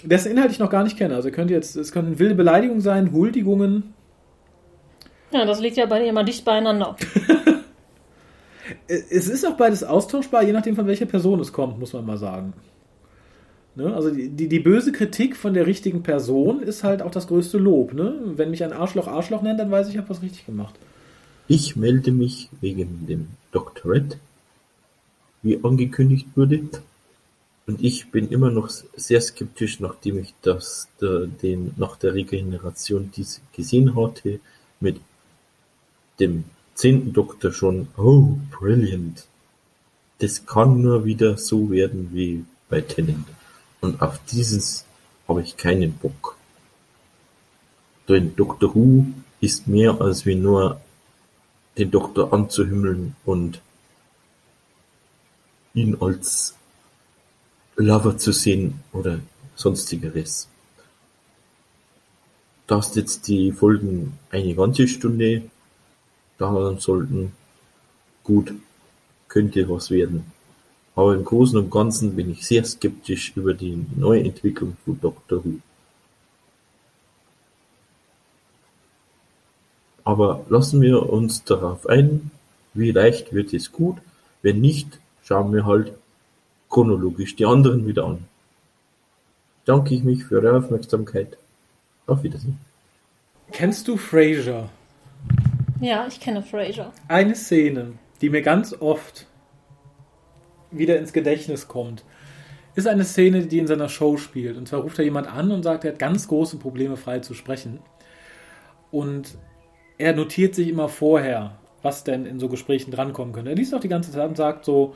[0.05, 1.17] Dessen Inhalt ich noch gar nicht kenne.
[1.17, 3.95] Also könnt jetzt, es könnten wilde Beleidigungen sein, Huldigungen.
[5.33, 6.97] Ja, das liegt ja bei immer dicht beieinander.
[8.89, 12.07] Äh, Es ist auch beides austauschbar, je nachdem von welcher Person es kommt, muss man
[12.07, 12.53] mal sagen.
[13.77, 13.95] Ne?
[13.95, 17.59] Also die, die, die böse Kritik von der richtigen Person ist halt auch das größte
[17.59, 17.93] Lob.
[17.93, 18.19] Ne?
[18.37, 20.75] Wenn mich ein Arschloch Arschloch nennt, dann weiß ich, ich habe was richtig gemacht.
[21.47, 24.19] Ich melde mich wegen dem Doktorett,
[25.43, 26.61] wie angekündigt wurde.
[27.67, 33.11] Und ich bin immer noch sehr skeptisch, nachdem ich das der, den nach der Regeneration
[33.15, 34.41] dies gesehen hatte,
[34.81, 35.01] mit
[36.19, 36.45] dem
[36.77, 39.27] zehnten Doktor schon, oh, brilliant.
[40.19, 43.27] Das kann nur wieder so werden wie bei Tennant.
[43.81, 44.85] Und auf dieses
[45.27, 46.37] habe ich keinen Bock.
[48.09, 49.07] Denn Doctor Who
[49.41, 50.81] ist mehr als wie nur
[51.77, 53.61] den Doktor anzuhimmeln und
[55.75, 56.55] ihn als
[57.77, 59.21] Lover zu sehen oder
[59.55, 60.49] sonstigeres.
[62.67, 65.43] Da es jetzt die Folgen eine ganze Stunde
[66.39, 67.33] dauern sollten,
[68.25, 68.53] gut,
[69.29, 70.33] könnte was werden.
[70.95, 75.61] Aber im Großen und Ganzen bin ich sehr skeptisch über die Neuentwicklung von Doctor Who.
[80.05, 82.31] Aber lassen wir uns darauf ein,
[82.75, 83.97] wie leicht wird es gut,
[84.43, 85.93] wenn nicht, schauen wir halt
[86.71, 88.25] chronologisch die anderen wieder an.
[89.65, 91.37] Danke ich mich für Ihre Aufmerksamkeit.
[92.07, 92.59] Auf Wiedersehen.
[93.51, 94.69] Kennst du Frasier?
[95.81, 96.93] Ja, ich kenne Frasier.
[97.09, 99.27] Eine Szene, die mir ganz oft
[100.71, 102.05] wieder ins Gedächtnis kommt,
[102.75, 104.57] ist eine Szene, die in seiner Show spielt.
[104.57, 107.35] Und zwar ruft da jemand an und sagt, er hat ganz große Probleme, frei zu
[107.35, 107.81] sprechen.
[108.91, 109.37] Und
[109.99, 113.51] er notiert sich immer vorher, was denn in so Gesprächen drankommen könnte.
[113.51, 114.95] Er liest auch die ganze Zeit und sagt so,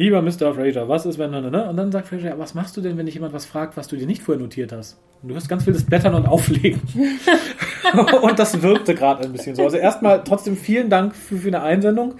[0.00, 0.54] lieber Mr.
[0.54, 1.68] Fraser, was ist, wenn, ne, ne?
[1.68, 3.96] Und dann sagt Fraser, was machst du denn, wenn dich jemand was fragt, was du
[3.96, 4.98] dir nicht vorher notiert hast?
[5.22, 6.80] Und du hörst ganz viel das Blättern und Auflegen.
[8.22, 9.62] und das wirkte gerade ein bisschen so.
[9.62, 12.14] Also erstmal trotzdem vielen Dank für, für eine Einsendung.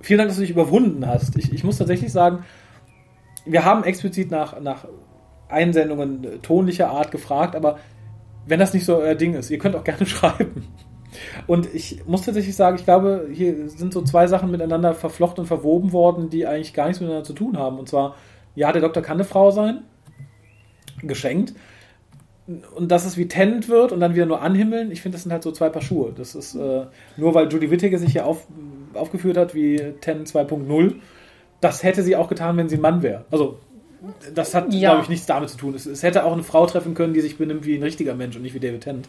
[0.00, 1.36] Vielen Dank, dass du dich überwunden hast.
[1.36, 2.44] Ich, ich muss tatsächlich sagen,
[3.44, 4.86] wir haben explizit nach, nach
[5.48, 7.80] Einsendungen äh, tonlicher Art gefragt, aber
[8.46, 10.68] wenn das nicht so euer Ding ist, ihr könnt auch gerne schreiben.
[11.46, 15.46] Und ich muss tatsächlich sagen, ich glaube, hier sind so zwei Sachen miteinander verflochten und
[15.46, 17.78] verwoben worden, die eigentlich gar nichts miteinander zu tun haben.
[17.78, 18.16] Und zwar,
[18.54, 19.82] ja, der Doktor kann eine Frau sein,
[21.02, 21.54] geschenkt.
[22.74, 25.32] Und dass es wie Tennant wird und dann wieder nur anhimmeln, ich finde, das sind
[25.32, 26.12] halt so zwei Paar Schuhe.
[26.16, 26.86] Das ist äh,
[27.18, 28.46] nur, weil Judy Whittaker sich hier auf,
[28.94, 30.94] aufgeführt hat wie Tennant 2.0,
[31.60, 33.26] das hätte sie auch getan, wenn sie ein Mann wäre.
[33.30, 33.58] Also,
[34.34, 34.90] das hat, Ja.
[34.92, 35.74] glaube ich, nichts damit zu tun.
[35.74, 38.36] Es, es hätte auch eine Frau treffen können, die sich benimmt wie ein richtiger Mensch
[38.36, 39.08] und nicht wie David Tennant.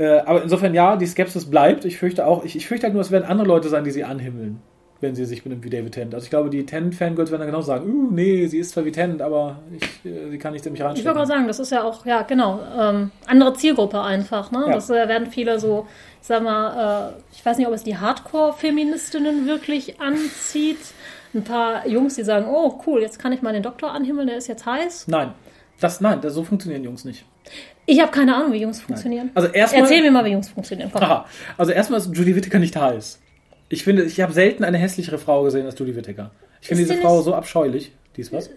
[0.00, 1.84] Äh, aber insofern, ja, die Skepsis bleibt.
[1.84, 4.02] Ich fürchte auch, ich, ich fürchte halt nur, es werden andere Leute sein, die sie
[4.02, 4.62] anhimmeln,
[5.02, 6.14] wenn sie sich benimmt wie David Tennant.
[6.14, 8.92] Also ich glaube, die Tennant-Fangirls werden dann genau sagen, uh, nee, sie ist zwar wie
[8.92, 11.14] Tennant, aber ich, äh, sie kann nicht ziemlich Ich wollte reinstecken.
[11.14, 14.64] gerade sagen, das ist ja auch, ja, genau, ähm, andere Zielgruppe einfach, ne?
[14.68, 14.72] Ja.
[14.72, 15.86] Das äh, werden viele so,
[16.22, 20.78] ich sag mal, äh, ich weiß nicht, ob es die Hardcore-Feministinnen wirklich anzieht.
[21.34, 24.38] Ein paar Jungs, die sagen, oh, cool, jetzt kann ich mal den Doktor anhimmeln, der
[24.38, 25.08] ist jetzt heiß.
[25.08, 25.34] Nein,
[25.78, 27.26] das, nein, das, so funktionieren Jungs nicht.
[27.90, 29.30] Ich habe keine Ahnung, wie Jungs funktionieren.
[29.34, 30.90] Also erstmal, Erzähl mir mal, wie Jungs funktionieren.
[30.92, 31.02] Komm.
[31.02, 31.26] Aha.
[31.58, 33.20] Also erstmal ist Judy Whittaker nicht heiß.
[33.68, 36.30] Ich finde, ich habe selten eine hässlichere Frau gesehen als Judy Whittaker.
[36.60, 37.90] Ich finde diese Frau so abscheulich.
[38.16, 38.48] Die ist was?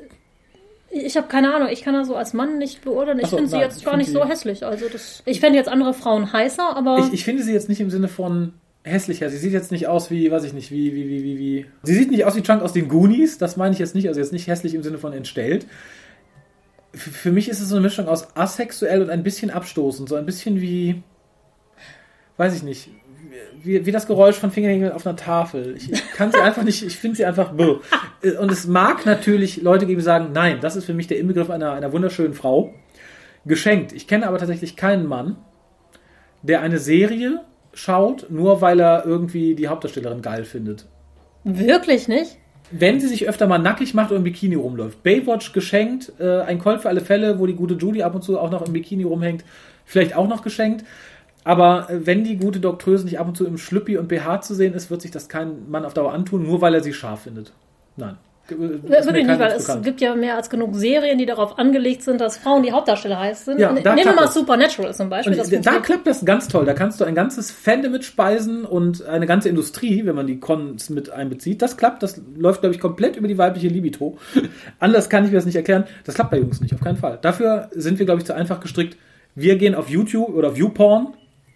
[0.92, 3.20] Ich habe keine Ahnung, ich kann das so als Mann nicht beurteilen.
[3.20, 4.64] Ich so, finde sie nein, jetzt ich gar nicht so hässlich.
[4.64, 7.82] Also das, ich fände jetzt andere Frauen heißer, aber Ich, ich finde sie jetzt nicht
[7.82, 8.54] im Sinne von
[8.84, 9.32] hässlicher.
[9.32, 11.66] Sie sieht jetzt nicht aus wie, weiß ich nicht, wie, wie, wie, wie, wie.
[11.82, 13.40] Sie sieht nicht aus wie Chunk aus den Goonies.
[13.40, 14.08] Das meine ich jetzt nicht.
[14.08, 15.66] Also jetzt nicht hässlich im Sinne von entstellt.
[16.94, 20.10] F für mich ist es so eine Mischung aus asexuell und ein bisschen abstoßend.
[20.10, 21.02] So ein bisschen wie,
[22.38, 22.90] weiß ich nicht,
[23.64, 25.76] wie, wie das Geräusch von Fingernägeln auf einer Tafel.
[25.76, 27.78] Ich, ich kann sie einfach nicht, ich finde sie einfach bäh.
[28.40, 31.50] Und es mag natürlich Leute geben, die sagen, nein, das ist für mich der Inbegriff
[31.50, 32.74] einer, einer wunderschönen Frau.
[33.46, 33.92] Geschenkt.
[33.92, 35.36] Ich kenne aber tatsächlich keinen Mann,
[36.44, 37.42] der eine Serie
[37.74, 40.86] schaut, nur weil er irgendwie die Hauptdarstellerin geil findet.
[41.44, 42.38] Wirklich nicht?
[42.72, 45.04] Wenn sie sich öfter mal nackig macht oder im Bikini rumläuft.
[45.04, 48.40] Baywatch geschenkt, äh, ein Colt für alle Fälle, wo die gute Judy ab und zu
[48.40, 49.44] auch noch im Bikini rumhängt,
[49.86, 50.84] vielleicht auch noch geschenkt.
[51.44, 54.56] Aber äh, wenn die gute Doktröse nicht ab und zu im Schlüppi und BH zu
[54.56, 57.24] sehen ist, wird sich das kein Mann auf Dauer antun, nur weil er sie scharf
[57.24, 57.52] findet.
[57.96, 58.18] Nein.
[58.54, 62.04] Ist mir Wirklich nicht, weil es gibt ja mehr als genug Serien, die darauf angelegt
[62.04, 63.60] sind, dass Frauen die Hauptdarsteller heiß sind.
[63.60, 64.34] Ja, Nehmen wir mal das.
[64.34, 65.40] Supernatural zum Beispiel.
[65.40, 66.66] Und das da klappt das ganz toll.
[66.66, 70.40] Da kannst du ein ganzes Fandom mit speisen und eine ganze Industrie, wenn man die
[70.40, 71.62] Cons mit einbezieht.
[71.62, 72.04] Das klappt.
[72.04, 74.18] Das läuft, glaube ich, komplett über die weibliche Libido.
[74.80, 75.86] Anders kann ich mir das nicht erklären.
[76.06, 77.20] Das klappt bei Jungs nicht, auf keinen Fall.
[77.22, 78.98] Dafür sind wir, glaube ich, zu einfach gestrickt.
[79.36, 81.14] Wir gehen auf YouTube oder auf Viewporn.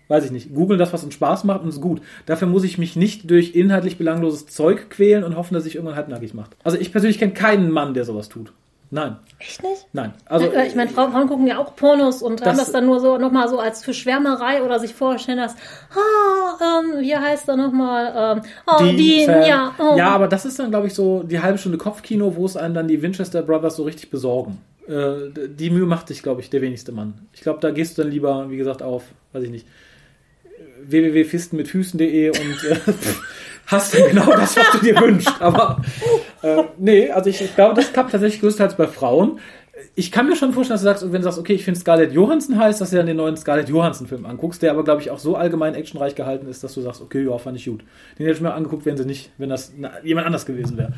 [0.09, 0.53] Weiß ich nicht.
[0.55, 2.01] Googeln das, was uns Spaß macht und ist gut.
[2.25, 5.97] Dafür muss ich mich nicht durch inhaltlich belangloses Zeug quälen und hoffen, dass sich irgendwann
[5.97, 6.55] halbnackig macht.
[6.63, 8.53] Also ich persönlich kenne keinen Mann, der sowas tut.
[8.89, 9.17] Nein.
[9.37, 9.85] Echt nicht?
[9.91, 10.13] Nein.
[10.27, 13.01] Also ich meine, Frauen, Frauen gucken ja auch Pornos und haben Das- das dann nur
[13.01, 15.55] so nochmal so als für Schwärmerei oder sich vorstellen, dass,
[15.91, 19.97] ah, ähm, wie heißt er nochmal, ähm, oh, die, Fan- ja, oh.
[19.97, 22.73] ja, aber das ist dann, glaube ich, so die halbe Stunde Kopfkino, wo es einen
[22.73, 24.59] dann die Winchester Brothers so richtig besorgen.
[24.87, 27.15] Äh, die Mühe macht sich, glaube ich, der wenigste Mann.
[27.33, 29.03] Ich glaube, da gehst du dann lieber, wie gesagt, auf,
[29.33, 29.67] weiß ich nicht,
[30.87, 32.75] www.fistenmitfüßen.de und äh,
[33.67, 35.41] hast dann genau das, was du dir wünschst.
[35.41, 35.81] Aber
[36.41, 39.39] äh, nee, also ich, ich glaube, das klappt tatsächlich größtenteils bei Frauen.
[39.93, 42.11] Ich kann mir schon vorstellen, dass du sagst, wenn du sagst, okay, ich finde Scarlett
[42.11, 45.19] Johansson heiß, dass du dann den neuen Scarlett Johansson-Film anguckst, der aber, glaube ich, auch
[45.19, 47.83] so allgemein actionreich gehalten ist, dass du sagst, okay, ja, fand ich gut.
[48.17, 50.93] Den hätte ich mir angeguckt, wenn sie nicht, wenn das na, jemand anders gewesen wäre.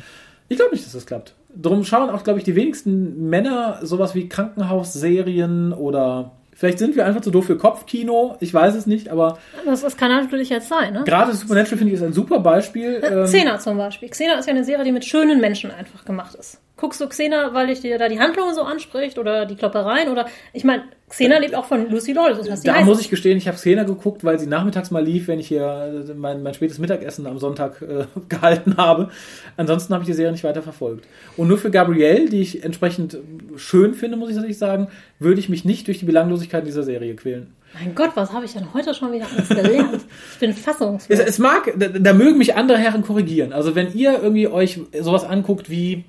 [0.48, 1.34] Ich glaube nicht, dass das klappt.
[1.54, 7.06] Drum schauen auch, glaube ich, die wenigsten Männer sowas wie Krankenhausserien oder vielleicht sind wir
[7.06, 8.36] einfach zu doof für Kopfkino.
[8.40, 11.04] Ich weiß es nicht, aber Das, das kann natürlich jetzt sein, ne?
[11.06, 13.00] gerade Supernatural finde ich ist ein super Beispiel.
[13.02, 14.10] Ähm, Xena zum Beispiel.
[14.10, 16.60] Xena ist ja eine Serie, die mit schönen Menschen einfach gemacht ist.
[16.80, 20.26] Guckst du Xena, weil ich dir da die Handlung so anspricht oder die Kloppereien oder
[20.54, 23.48] ich meine, Xena lebt auch von Lucy heißt, die Da heißt muss ich gestehen, ich
[23.48, 26.78] habe Szene geguckt, weil sie nachmittags mal lief, wenn ich hier äh, mein, mein spätes
[26.78, 29.10] Mittagessen am Sonntag äh, gehalten habe.
[29.58, 31.06] Ansonsten habe ich die Serie nicht weiter verfolgt.
[31.36, 33.18] Und nur für Gabrielle, die ich entsprechend
[33.56, 37.14] schön finde, muss ich tatsächlich sagen, würde ich mich nicht durch die Belanglosigkeit dieser Serie
[37.14, 37.52] quälen.
[37.74, 40.00] mein Gott, was habe ich denn heute schon wieder alles gelernt?
[40.32, 41.18] ich bin fassungslos.
[41.18, 43.52] Es, es mag, da, da mögen mich andere Herren korrigieren.
[43.52, 46.04] Also wenn ihr irgendwie euch sowas anguckt wie,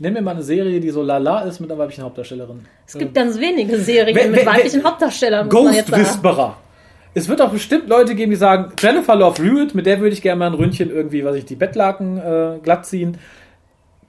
[0.00, 2.64] nenn mir mal eine Serie, die so lala ist mit einer weiblichen Hauptdarstellerin.
[2.86, 5.90] Es gibt ganz wenige Serien Wer- mit wer- weiblichen wer- Hauptdarstellern, Ghost.
[5.92, 6.56] Whisperer.
[7.16, 10.22] Es wird auch bestimmt Leute geben, die sagen, Jennifer Love Hewitt, mit der würde ich
[10.22, 13.18] gerne mal ein Ründchen irgendwie, was ich, die Bettlaken äh, glatt ziehen.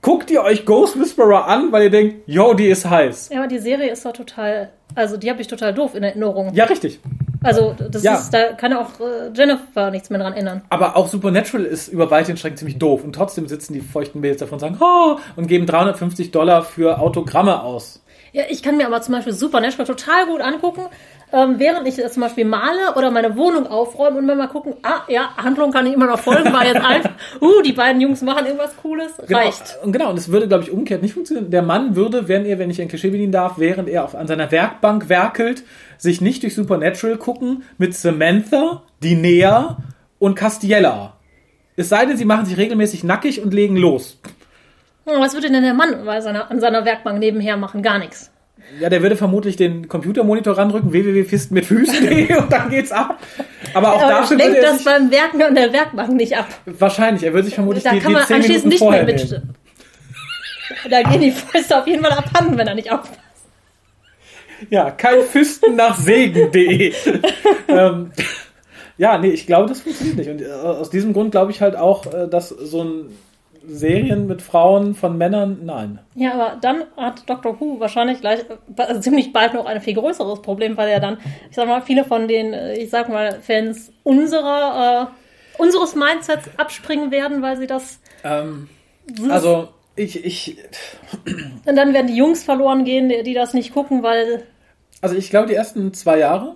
[0.01, 3.29] Guckt ihr euch Ghost Whisperer an, weil ihr denkt, yo, die ist heiß.
[3.31, 6.51] Ja, aber die Serie ist doch total, also die habe ich total doof in Erinnerung.
[6.53, 6.99] Ja, richtig.
[7.43, 8.15] Also das Ja.
[8.15, 10.61] ist, da kann auch äh, Jennifer nichts mehr dran ändern.
[10.69, 13.03] Aber auch Supernatural ist über weite Strecken ziemlich doof.
[13.03, 16.99] Und trotzdem sitzen die feuchten Mädels davon und sagen, oh, und geben 350 Dollar für
[16.99, 18.01] Autogramme aus.
[18.35, 20.81] Ja, ich kann mir aber zum Beispiel Supernatural total gut angucken,
[21.31, 25.03] ähm, während ich zum Beispiel male oder meine Wohnung aufräume und mir mal gucken, ah
[25.07, 27.11] ja, Handlung kann ich immer noch folgen, war jetzt einfach,
[27.41, 29.39] uh, die beiden Jungs machen irgendwas Cooles, Genau.
[29.39, 29.77] reicht.
[29.81, 31.49] Und genau, und es würde, glaube ich, umgekehrt nicht funktionieren.
[31.49, 34.27] Der Mann würde, wenn er, wenn ich ein Klischee bedienen darf, während er auf, an
[34.27, 35.63] seiner Werkbank werkelt,
[35.97, 39.77] sich nicht durch Supernatural gucken mit Samantha, Dinea
[40.19, 41.13] und Castiella.
[41.77, 44.19] Es sei denn, sie machen sich regelmäßig nackig und legen los.
[45.05, 47.81] Hm, Was würde denn der Mann bei seiner, an seiner Werkbank nebenher machen?
[47.83, 48.31] Gar nichts.
[48.79, 53.19] Ja, der würde vermutlich den Computermonitor randrücken, www.fisten mit Füßen und dann geht's ab.
[53.73, 56.47] Aber auch Aber dafür lenkt das beim Werken an der Werkbank nicht ab.
[56.65, 59.03] wahrscheinlich, er würde sich vermutlich Da die, kann die man 10 anschließend Minuten nicht mehr
[59.05, 59.43] nehmen.
[59.47, 59.55] mit.
[60.89, 63.19] Da gehen die Fäuste auf jeden Fall abhanden, wenn er nicht aufpasst.
[64.71, 66.91] Ja, kein Füsten nach Segen.de.
[67.67, 68.11] ähm,
[68.97, 70.29] ja, nee, ich glaube, das funktioniert nicht.
[70.29, 73.05] Und äh, aus diesem Grund glaube ich halt auch, äh, dass so ein
[73.67, 75.99] Serien mit Frauen von Männern, nein.
[76.15, 77.59] Ja, aber dann hat Dr.
[77.59, 78.41] Who wahrscheinlich gleich
[78.77, 81.17] also ziemlich bald noch ein viel größeres Problem, weil er dann,
[81.49, 86.49] ich sag mal, viele von den, äh, ich sag mal, Fans unserer, äh, unseres Mindsets
[86.57, 87.99] abspringen werden, weil sie das.
[88.23, 88.69] Ähm,
[89.29, 90.57] also, ich, ich,
[91.65, 94.43] Und dann werden die Jungs verloren gehen, die, die das nicht gucken, weil.
[95.01, 96.55] also ich glaube, die ersten zwei Jahre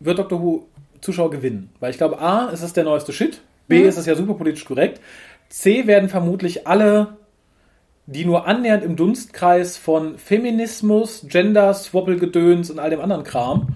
[0.00, 0.66] wird Doctor Who
[1.00, 1.70] Zuschauer gewinnen.
[1.80, 3.40] Weil ich glaube, A, ist es der neueste Shit.
[3.68, 5.00] B, ist es ja super politisch korrekt.
[5.48, 7.16] C, werden vermutlich alle,
[8.06, 13.68] die nur annähernd im Dunstkreis von Feminismus, Gender, Swapple-Gedöns und all dem anderen Kram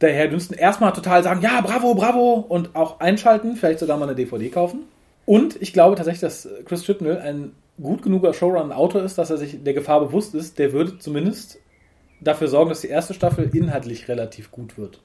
[0.00, 4.16] daher dünsten, erstmal total sagen, ja, bravo, bravo und auch einschalten, vielleicht sogar mal eine
[4.16, 4.80] DVD kaufen.
[5.26, 9.30] Und ich glaube tatsächlich, dass Chris Chibnall ein gut genuger Showrunner und Autor ist, dass
[9.30, 11.58] er sich der Gefahr bewusst ist, der würde zumindest
[12.20, 15.00] dafür sorgen, dass die erste Staffel inhaltlich relativ gut wird.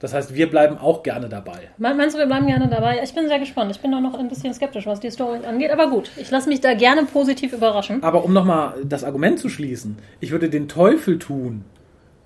[0.00, 1.68] Das heißt, wir bleiben auch gerne dabei.
[1.76, 3.00] Me- Meinst du, wir bleiben gerne dabei?
[3.04, 3.70] Ich bin sehr gespannt.
[3.70, 5.70] Ich bin da noch ein bisschen skeptisch, was die Story angeht.
[5.70, 8.02] Aber gut, ich lasse mich da gerne positiv überraschen.
[8.02, 11.64] Aber um nochmal das Argument zu schließen, ich würde den Teufel tun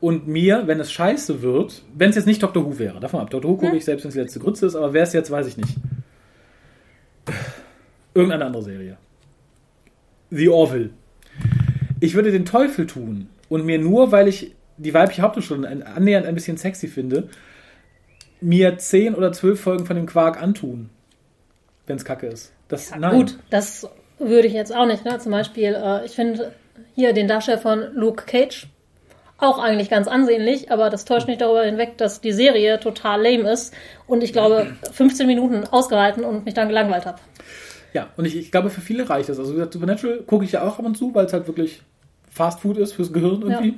[0.01, 2.65] und mir, wenn es scheiße wird, wenn es jetzt nicht Dr.
[2.65, 3.51] Who wäre, davon ab, Dr.
[3.51, 5.47] Who gucke ich selbst, wenn es die letzte Grütze ist, aber wer es jetzt, weiß
[5.49, 5.75] ich nicht.
[8.15, 8.97] Irgendeine andere Serie.
[10.31, 10.91] The Orville.
[12.01, 16.35] Ich würde den Teufel tun und mir nur, weil ich die weibliche Hauptdarstellerin annähernd ein
[16.35, 17.29] bisschen sexy finde,
[18.41, 20.91] mir zehn oder zwölf Folgen von dem Quark antun.
[21.87, 22.53] Wenn es kacke ist.
[22.69, 23.17] Das, nein.
[23.17, 25.05] Gut, das würde ich jetzt auch nicht.
[25.05, 25.19] Ne?
[25.19, 26.53] Zum Beispiel, äh, ich finde
[26.95, 28.69] hier den Darsteller von Luke Cage
[29.39, 33.51] auch eigentlich ganz ansehnlich, aber das täuscht nicht darüber hinweg, dass die Serie total lame
[33.51, 33.75] ist
[34.07, 37.19] und ich glaube 15 Minuten ausgehalten und mich dann gelangweilt habe.
[37.93, 39.39] Ja, und ich, ich glaube, für viele reicht das.
[39.39, 41.83] Also wie gesagt, Supernatural gucke ich ja auch ab und zu, weil es halt wirklich
[42.29, 43.69] Fast Food ist fürs Gehirn irgendwie.
[43.69, 43.75] Ja.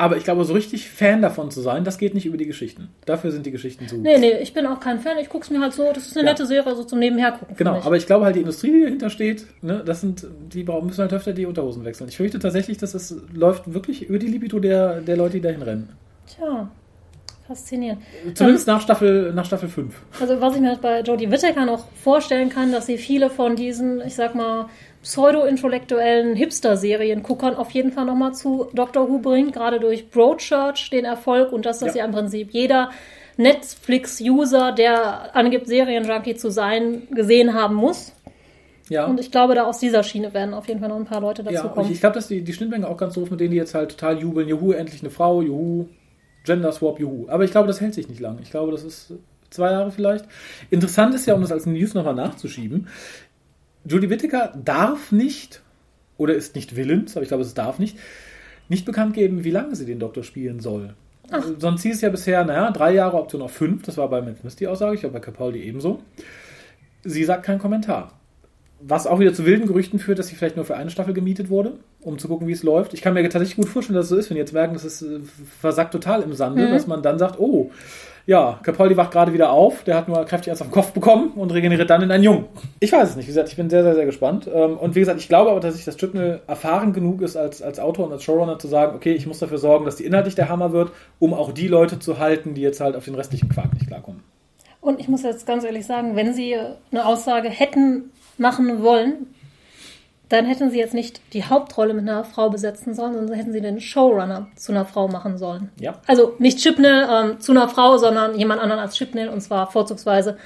[0.00, 2.88] Aber ich glaube, so richtig Fan davon zu sein, das geht nicht über die Geschichten.
[3.04, 3.96] Dafür sind die Geschichten zu.
[3.96, 5.18] Nee, nee, ich bin auch kein Fan.
[5.20, 6.32] Ich guck's mir halt so, das ist eine Ja.
[6.32, 7.56] nette Serie, so zum Nebenher gucken.
[7.56, 10.86] Genau, aber ich glaube halt, die Industrie, die dahinter steht, ne, das sind, die brauchen,
[10.86, 12.08] müssen halt öfter die Unterhosen wechseln.
[12.08, 15.62] Ich fürchte tatsächlich, dass es läuft wirklich über die Libido der, der Leute, die dahin
[15.62, 15.88] rennen.
[16.28, 16.70] Tja,
[17.48, 18.00] faszinierend.
[18.34, 19.94] Zumindest nach Staffel, nach Staffel 5.
[20.20, 23.56] Also was ich mir halt bei Jodie Whittaker noch vorstellen kann, dass sie viele von
[23.56, 24.66] diesen, ich sag mal,
[25.02, 31.52] pseudo-intellektuellen Hipster-Serien-Guckern auf jeden Fall nochmal zu Doctor Who bringt, gerade durch Broadchurch den Erfolg
[31.52, 32.00] und das, dass Ja.
[32.00, 32.90] ja im Prinzip jeder
[33.36, 38.12] Netflix-User, der angibt, Serienjunkie zu sein, gesehen haben muss.
[38.88, 39.06] Ja.
[39.06, 41.42] Und ich glaube, da aus dieser Schiene werden auf jeden Fall noch ein paar Leute
[41.42, 41.92] dazu Ja, und ich, kommen.
[41.92, 44.18] ich glaube, dass die, die Schnittmenge auch ganz doof, mit denen die jetzt halt total
[44.18, 44.48] jubeln.
[44.48, 45.86] Juhu, endlich eine Frau, juhu,
[46.44, 47.26] Gender Swap, juhu.
[47.28, 48.38] Aber ich glaube, das hält sich nicht lang.
[48.42, 49.12] Ich glaube, das ist
[49.50, 50.24] zwei Jahre vielleicht.
[50.70, 52.88] Interessant ist ja, um das als News nochmal nachzuschieben,
[53.84, 55.62] Judy Whittaker darf nicht,
[56.16, 57.96] oder ist nicht willens, aber ich glaube, es darf nicht,
[58.68, 60.94] nicht bekannt geben, wie lange sie den Doktor spielen soll.
[61.30, 63.82] Also, Sonst hieß es ja bisher, naja, drei Jahre, Option auf fünf.
[63.82, 66.02] Das war bei Smith die Aussage, ich glaube bei Capaldi ebenso.
[67.04, 68.12] Sie sagt keinen Kommentar.
[68.80, 71.50] Was auch wieder zu wilden Gerüchten führt, dass sie vielleicht nur für eine Staffel gemietet
[71.50, 72.94] wurde, um zu gucken, wie es läuft.
[72.94, 75.02] Ich kann mir tatsächlich gut vorstellen, dass es so ist, wenn jetzt merken, dass es
[75.02, 75.18] äh,
[75.60, 77.70] versackt total im Sande, dass man dann sagt, oh,
[78.28, 81.30] ja, Capaldi wacht gerade wieder auf, der hat nur kräftig eins auf den Kopf bekommen
[81.34, 82.44] und regeneriert dann in einen Jungen.
[82.78, 84.46] Ich weiß es nicht, wie gesagt, ich bin sehr, sehr, sehr gespannt.
[84.52, 87.62] Ähm, Und wie gesagt, ich glaube aber, dass ich das Chipnell erfahren genug ist, als,
[87.62, 90.34] als Autor und als Showrunner zu sagen, okay, ich muss dafür sorgen, dass die inhaltlich
[90.34, 93.48] der Hammer wird, um auch die Leute zu halten, die jetzt halt auf den restlichen
[93.48, 94.22] Quark nicht klarkommen.
[94.82, 96.54] Und ich muss jetzt ganz ehrlich sagen, wenn sie
[96.90, 99.28] eine Aussage hätten machen wollen,
[100.28, 103.60] dann hätten sie jetzt nicht die Hauptrolle mit einer Frau besetzen sollen, sondern hätten sie
[103.60, 105.70] den Showrunner zu einer Frau machen sollen.
[105.80, 106.00] Ja.
[106.06, 110.36] Also nicht Chipnell ähm, zu einer Frau, sondern jemand anderen als Chipnell und zwar vorzugsweise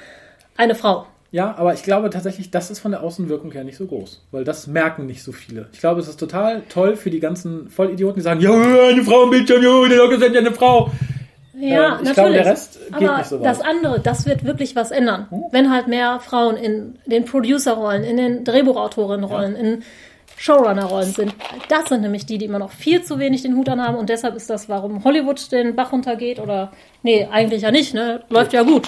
[0.55, 1.05] eine Frau.
[1.31, 4.21] Ja, aber ich glaube tatsächlich, das ist von der Außenwirkung her nicht so groß.
[4.29, 5.67] Weil das merken nicht so viele.
[5.73, 9.23] Ich glaube, es ist total toll für die ganzen Vollidioten, die sagen, ja, eine Frau
[9.23, 10.91] im Bildschirm, ja, eine Frau.
[11.53, 12.13] Ja, Ähm, ich natürlich.
[12.15, 13.45] glaube, der Rest geht Aber nicht so weit.
[13.45, 15.27] das andere, das wird wirklich was ändern.
[15.51, 19.83] Wenn halt mehr Frauen in den Producer-Rollen, in den Drehbuchautorinnen-Rollen, in
[20.37, 21.35] Showrunner-Rollen sind.
[21.69, 24.35] Das sind nämlich die, die immer noch viel zu wenig den Hut anhaben und deshalb
[24.35, 26.71] ist das, warum Hollywood den Bach runtergeht oder,
[27.03, 28.87] nee, eigentlich ja nicht, ne, läuft ja gut.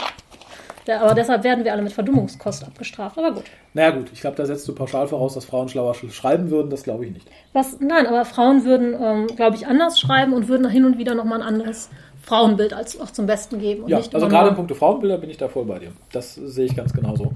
[0.88, 3.44] Der, aber deshalb werden wir alle mit Verdummungskost abgestraft, aber gut.
[3.74, 6.70] Naja gut, ich glaube, da setzt du pauschal voraus, dass Frauen schlauer sch- schreiben würden.
[6.70, 7.28] Das glaube ich nicht.
[7.54, 11.16] Was, nein, aber Frauen würden, ähm, glaube ich, anders schreiben und würden hin und wieder
[11.16, 11.90] nochmal ein anderes
[12.26, 13.84] Frauenbild als auch zum Besten geben.
[13.84, 15.92] Und Ja, also gerade in puncto Frauenbilder bin ich da voll bei dir.
[16.12, 17.34] Das sehe ich ganz genauso.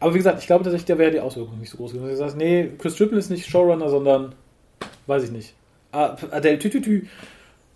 [0.00, 2.08] Aber wie gesagt, ich glaube tatsächlich, da wäre die Auswirkung nicht so groß gewesen.
[2.08, 4.34] Du sagst, nee, Chris Triple ist nicht Showrunner, sondern,
[5.06, 5.54] weiß ich nicht,
[5.92, 7.06] Ah, Adele Tütütü.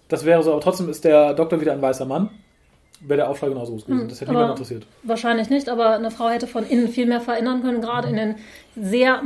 [0.09, 2.30] Das wäre so, aber trotzdem ist der Doktor wieder ein weißer Mann.
[3.01, 4.09] Wäre der Aufschlag genauso groß gewesen.
[4.09, 4.86] Das hätte niemand interessiert.
[5.03, 8.34] Wahrscheinlich nicht, aber eine Frau hätte von innen viel mehr verändern können, gerade in den
[8.74, 9.20] sehr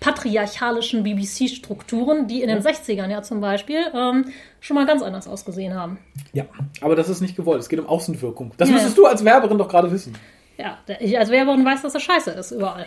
[0.00, 4.26] patriarchalischen BBC-Strukturen, die in den 60ern ja zum Beispiel ähm,
[4.60, 5.98] schon mal ganz anders ausgesehen haben.
[6.32, 6.44] Ja,
[6.80, 7.60] aber das ist nicht gewollt.
[7.60, 8.52] Es geht um Außenwirkung.
[8.56, 9.02] Das Ja, müsstest ja.
[9.02, 10.14] du als Werberin doch gerade wissen.
[10.56, 12.86] Ja, ich als Werberin weiß, dass das scheiße ist überall.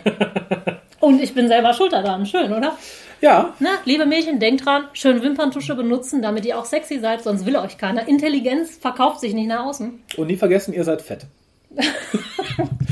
[1.00, 2.26] Und ich bin selber schuld daran.
[2.26, 2.76] Schön, oder?
[3.22, 7.46] Ja, Na, liebe Mädchen, denkt dran, schön Wimperntusche benutzen, damit ihr auch sexy seid, sonst
[7.46, 8.08] will euch keiner.
[8.08, 10.02] Intelligenz verkauft sich nicht nach außen.
[10.16, 11.26] und nie vergessen, ihr seid fett.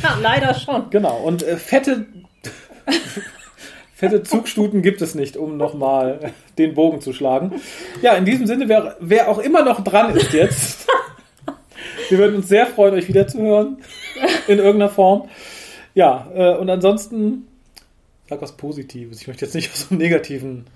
[0.03, 0.89] Ja, leider schon.
[0.89, 2.07] Genau, und äh, fette,
[3.95, 7.61] fette Zugstuten gibt es nicht, um nochmal den Bogen zu schlagen.
[8.01, 10.87] Ja, in diesem Sinne, wer, wer auch immer noch dran ist jetzt,
[12.09, 13.83] wir würden uns sehr freuen, euch wiederzuhören.
[14.47, 15.28] In irgendeiner Form.
[15.93, 17.47] Ja, äh, und ansonsten,
[18.31, 19.20] sag was Positives.
[19.20, 20.66] Ich möchte jetzt nicht aus einem negativen.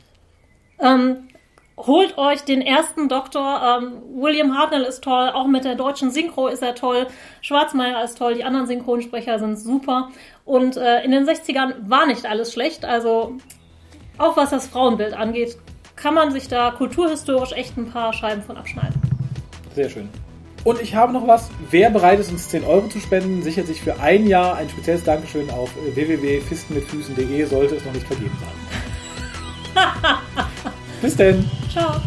[0.81, 1.29] Ähm,
[1.77, 3.81] holt euch den ersten Doktor.
[3.81, 7.07] Ähm, William Hartnell ist toll, auch mit der deutschen Synchro ist er toll.
[7.41, 10.11] Schwarzmeier ist toll, die anderen Synchronsprecher sind super.
[10.45, 12.85] Und äh, in den 60ern war nicht alles schlecht.
[12.85, 13.37] Also
[14.19, 15.57] auch was das Frauenbild angeht,
[15.95, 19.01] kann man sich da kulturhistorisch echt ein paar Scheiben von abschneiden.
[19.75, 20.09] sehr schön.
[20.65, 21.51] Und ich habe noch was.
[21.71, 25.05] Wer bereit ist, uns 10 Euro zu spenden, sichert sich für ein Jahr ein spezielles
[25.05, 28.51] Dankeschön auf www.fistenmitfüßen.de, sollte es noch nicht vergeben sein.
[31.03, 31.49] Bis denn.
[31.71, 32.01] Ciao.